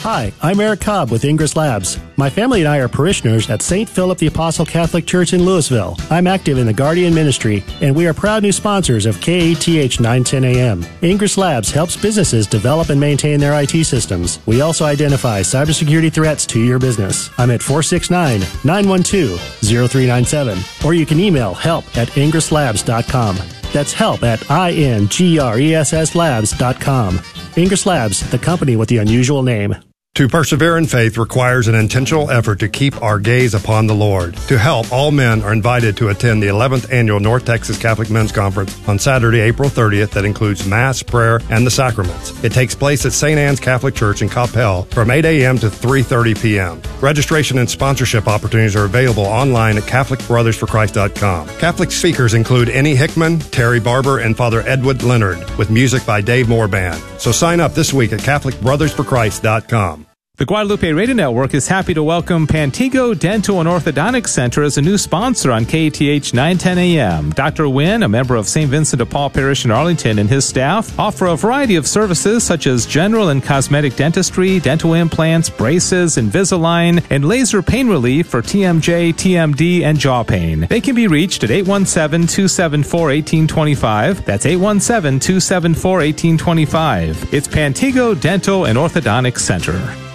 Hi, 0.00 0.32
I'm 0.40 0.60
Eric 0.60 0.80
Cobb 0.80 1.10
with 1.10 1.24
Ingress 1.24 1.56
Labs. 1.56 1.98
My 2.16 2.30
family 2.30 2.60
and 2.60 2.68
I 2.68 2.78
are 2.78 2.88
parishioners 2.88 3.50
at 3.50 3.62
St. 3.62 3.88
Philip 3.88 4.16
the 4.18 4.28
Apostle 4.28 4.64
Catholic 4.64 5.06
Church 5.06 5.32
in 5.32 5.40
Lewisville. 5.40 6.00
I'm 6.10 6.26
active 6.26 6.56
in 6.56 6.66
the 6.66 6.72
Guardian 6.72 7.12
Ministry, 7.12 7.64
and 7.80 7.94
we 7.94 8.06
are 8.06 8.14
proud 8.14 8.42
new 8.42 8.52
sponsors 8.52 9.06
of 9.06 9.20
KATH 9.20 10.00
910 10.00 10.44
AM. 10.44 10.86
Ingress 11.02 11.36
Labs 11.36 11.70
helps 11.70 11.96
businesses 11.96 12.46
develop 12.46 12.90
and 12.90 13.00
maintain 13.00 13.40
their 13.40 13.60
IT 13.60 13.84
systems. 13.84 14.38
We 14.46 14.60
also 14.60 14.84
identify 14.84 15.40
cybersecurity 15.40 16.12
threats 16.12 16.46
to 16.46 16.60
your 16.60 16.78
business. 16.78 17.28
I'm 17.36 17.50
at 17.50 17.62
469 17.62 18.40
912 18.64 19.38
0397, 19.60 20.58
or 20.86 20.94
you 20.94 21.06
can 21.06 21.18
email 21.18 21.54
help 21.54 21.84
at 21.98 22.08
ingresslabs.com. 22.10 23.57
That's 23.72 23.92
help 23.92 24.22
at 24.22 24.50
I 24.50 24.72
N 24.72 25.08
G 25.08 25.38
R 25.38 25.58
E 25.58 25.74
S 25.74 25.92
S 25.92 26.14
labs.com. 26.14 27.20
Ingress 27.56 27.86
Labs, 27.86 28.28
the 28.30 28.38
company 28.38 28.76
with 28.76 28.88
the 28.88 28.98
unusual 28.98 29.42
name. 29.42 29.74
To 30.18 30.26
persevere 30.26 30.76
in 30.76 30.86
faith 30.86 31.16
requires 31.16 31.68
an 31.68 31.76
intentional 31.76 32.28
effort 32.28 32.58
to 32.58 32.68
keep 32.68 33.00
our 33.00 33.20
gaze 33.20 33.54
upon 33.54 33.86
the 33.86 33.94
Lord. 33.94 34.36
To 34.48 34.58
help, 34.58 34.90
all 34.92 35.12
men 35.12 35.42
are 35.42 35.52
invited 35.52 35.96
to 35.98 36.08
attend 36.08 36.42
the 36.42 36.48
11th 36.48 36.92
annual 36.92 37.20
North 37.20 37.44
Texas 37.44 37.78
Catholic 37.78 38.10
Men's 38.10 38.32
Conference 38.32 38.76
on 38.88 38.98
Saturday, 38.98 39.38
April 39.38 39.70
30th 39.70 40.10
that 40.10 40.24
includes 40.24 40.66
Mass, 40.66 41.04
prayer, 41.04 41.40
and 41.50 41.64
the 41.64 41.70
sacraments. 41.70 42.32
It 42.42 42.50
takes 42.50 42.74
place 42.74 43.06
at 43.06 43.12
St. 43.12 43.38
Anne's 43.38 43.60
Catholic 43.60 43.94
Church 43.94 44.20
in 44.20 44.28
Coppell 44.28 44.88
from 44.88 45.12
8 45.12 45.24
a.m. 45.24 45.56
to 45.58 45.68
3.30 45.68 46.42
p.m. 46.42 46.82
Registration 47.00 47.58
and 47.58 47.70
sponsorship 47.70 48.26
opportunities 48.26 48.74
are 48.74 48.86
available 48.86 49.24
online 49.24 49.76
at 49.76 49.84
CatholicBrothersForChrist.com. 49.84 51.46
Catholic 51.60 51.92
speakers 51.92 52.34
include 52.34 52.70
Annie 52.70 52.96
Hickman, 52.96 53.38
Terry 53.38 53.78
Barber, 53.78 54.18
and 54.18 54.36
Father 54.36 54.62
Edward 54.62 55.04
Leonard 55.04 55.48
with 55.58 55.70
music 55.70 56.04
by 56.04 56.20
Dave 56.20 56.48
Moore 56.48 56.66
Band. 56.66 57.00
So 57.18 57.30
sign 57.30 57.60
up 57.60 57.74
this 57.74 57.92
week 57.92 58.12
at 58.12 58.18
CatholicBrothersForChrist.com. 58.18 60.07
The 60.38 60.46
Guadalupe 60.46 60.92
Radio 60.92 61.14
Network 61.16 61.52
is 61.52 61.66
happy 61.66 61.92
to 61.94 62.04
welcome 62.04 62.46
Pantego 62.46 63.18
Dental 63.18 63.58
and 63.58 63.68
Orthodontic 63.68 64.28
Center 64.28 64.62
as 64.62 64.78
a 64.78 64.80
new 64.80 64.96
sponsor 64.96 65.50
on 65.50 65.64
KATH 65.64 66.32
910 66.32 66.78
AM. 66.78 67.30
Dr. 67.30 67.68
Wynn, 67.68 68.04
a 68.04 68.08
member 68.08 68.36
of 68.36 68.46
St. 68.46 68.70
Vincent 68.70 68.98
de 68.98 69.06
Paul 69.06 69.30
Parish 69.30 69.64
in 69.64 69.72
Arlington, 69.72 70.20
and 70.20 70.30
his 70.30 70.44
staff 70.44 70.96
offer 70.96 71.26
a 71.26 71.36
variety 71.36 71.74
of 71.74 71.88
services 71.88 72.44
such 72.44 72.68
as 72.68 72.86
general 72.86 73.30
and 73.30 73.42
cosmetic 73.42 73.96
dentistry, 73.96 74.60
dental 74.60 74.94
implants, 74.94 75.50
braces, 75.50 76.16
Invisalign, 76.16 77.04
and 77.10 77.24
laser 77.24 77.60
pain 77.60 77.88
relief 77.88 78.28
for 78.28 78.40
TMJ, 78.40 79.14
TMD, 79.14 79.82
and 79.82 79.98
jaw 79.98 80.22
pain. 80.22 80.68
They 80.70 80.80
can 80.80 80.94
be 80.94 81.08
reached 81.08 81.42
at 81.42 81.50
817-274-1825. 81.50 84.24
That's 84.24 84.46
817-274-1825. 84.46 87.34
It's 87.34 87.48
Pantego 87.48 88.20
Dental 88.20 88.66
and 88.66 88.78
Orthodontic 88.78 89.36
Center. 89.36 90.07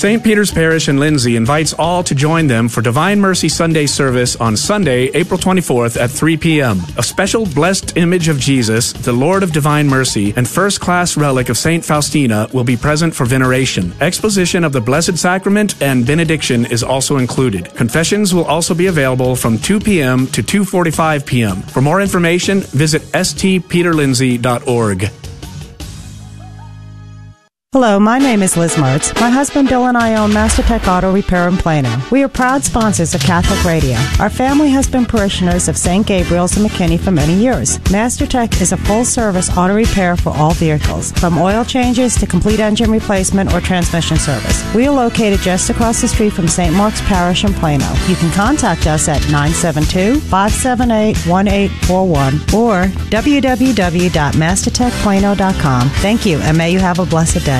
St. 0.00 0.24
Peter's 0.24 0.50
Parish 0.50 0.88
in 0.88 0.96
Lindsay 0.96 1.36
invites 1.36 1.74
all 1.74 2.02
to 2.04 2.14
join 2.14 2.46
them 2.46 2.70
for 2.70 2.80
Divine 2.80 3.20
Mercy 3.20 3.50
Sunday 3.50 3.84
service 3.84 4.34
on 4.34 4.56
Sunday, 4.56 5.08
April 5.08 5.38
24th 5.38 6.00
at 6.00 6.10
3 6.10 6.38
p.m. 6.38 6.80
A 6.96 7.02
special 7.02 7.44
blessed 7.44 7.98
image 7.98 8.28
of 8.28 8.38
Jesus, 8.38 8.94
the 8.94 9.12
Lord 9.12 9.42
of 9.42 9.52
Divine 9.52 9.88
Mercy, 9.88 10.32
and 10.36 10.48
first 10.48 10.80
class 10.80 11.18
relic 11.18 11.50
of 11.50 11.58
St. 11.58 11.84
Faustina 11.84 12.48
will 12.54 12.64
be 12.64 12.78
present 12.78 13.14
for 13.14 13.26
veneration. 13.26 13.92
Exposition 14.00 14.64
of 14.64 14.72
the 14.72 14.80
Blessed 14.80 15.18
Sacrament 15.18 15.82
and 15.82 16.06
benediction 16.06 16.64
is 16.64 16.82
also 16.82 17.18
included. 17.18 17.74
Confessions 17.74 18.32
will 18.32 18.46
also 18.46 18.72
be 18.72 18.86
available 18.86 19.36
from 19.36 19.58
2 19.58 19.80
p.m. 19.80 20.26
to 20.28 20.42
2:45 20.42 21.26
p.m. 21.26 21.60
For 21.60 21.82
more 21.82 22.00
information, 22.00 22.60
visit 22.60 23.02
stpeterlindsay.org. 23.12 25.19
Hello, 27.72 28.00
my 28.00 28.18
name 28.18 28.42
is 28.42 28.56
Liz 28.56 28.74
Mertz. 28.74 29.14
My 29.20 29.30
husband 29.30 29.68
Bill 29.68 29.86
and 29.86 29.96
I 29.96 30.16
own 30.16 30.32
MasterTech 30.32 30.88
Auto 30.88 31.12
Repair 31.12 31.46
in 31.46 31.56
Plano. 31.56 32.02
We 32.10 32.24
are 32.24 32.28
proud 32.28 32.64
sponsors 32.64 33.14
of 33.14 33.20
Catholic 33.20 33.64
Radio. 33.64 33.96
Our 34.18 34.28
family 34.28 34.70
has 34.70 34.88
been 34.88 35.06
parishioners 35.06 35.68
of 35.68 35.76
St. 35.76 36.04
Gabriel's 36.04 36.56
and 36.56 36.68
McKinney 36.68 36.98
for 36.98 37.12
many 37.12 37.34
years. 37.34 37.78
MasterTech 37.94 38.60
is 38.60 38.72
a 38.72 38.76
full 38.76 39.04
service 39.04 39.56
auto 39.56 39.72
repair 39.72 40.16
for 40.16 40.30
all 40.30 40.52
vehicles, 40.52 41.12
from 41.12 41.38
oil 41.38 41.64
changes 41.64 42.16
to 42.16 42.26
complete 42.26 42.58
engine 42.58 42.90
replacement 42.90 43.54
or 43.54 43.60
transmission 43.60 44.16
service. 44.16 44.64
We 44.74 44.88
are 44.88 44.92
located 44.92 45.38
just 45.38 45.70
across 45.70 46.00
the 46.00 46.08
street 46.08 46.32
from 46.32 46.48
St. 46.48 46.74
Mark's 46.74 47.02
Parish 47.02 47.44
in 47.44 47.54
Plano. 47.54 47.86
You 48.08 48.16
can 48.16 48.32
contact 48.32 48.88
us 48.88 49.06
at 49.06 49.22
972 49.30 50.18
578 50.22 51.16
1841 51.24 52.34
or 52.52 52.86
www.mastertechplano.com. 53.10 55.88
Thank 55.88 56.26
you, 56.26 56.40
and 56.40 56.58
may 56.58 56.72
you 56.72 56.80
have 56.80 56.98
a 56.98 57.06
blessed 57.06 57.46
day. 57.46 57.59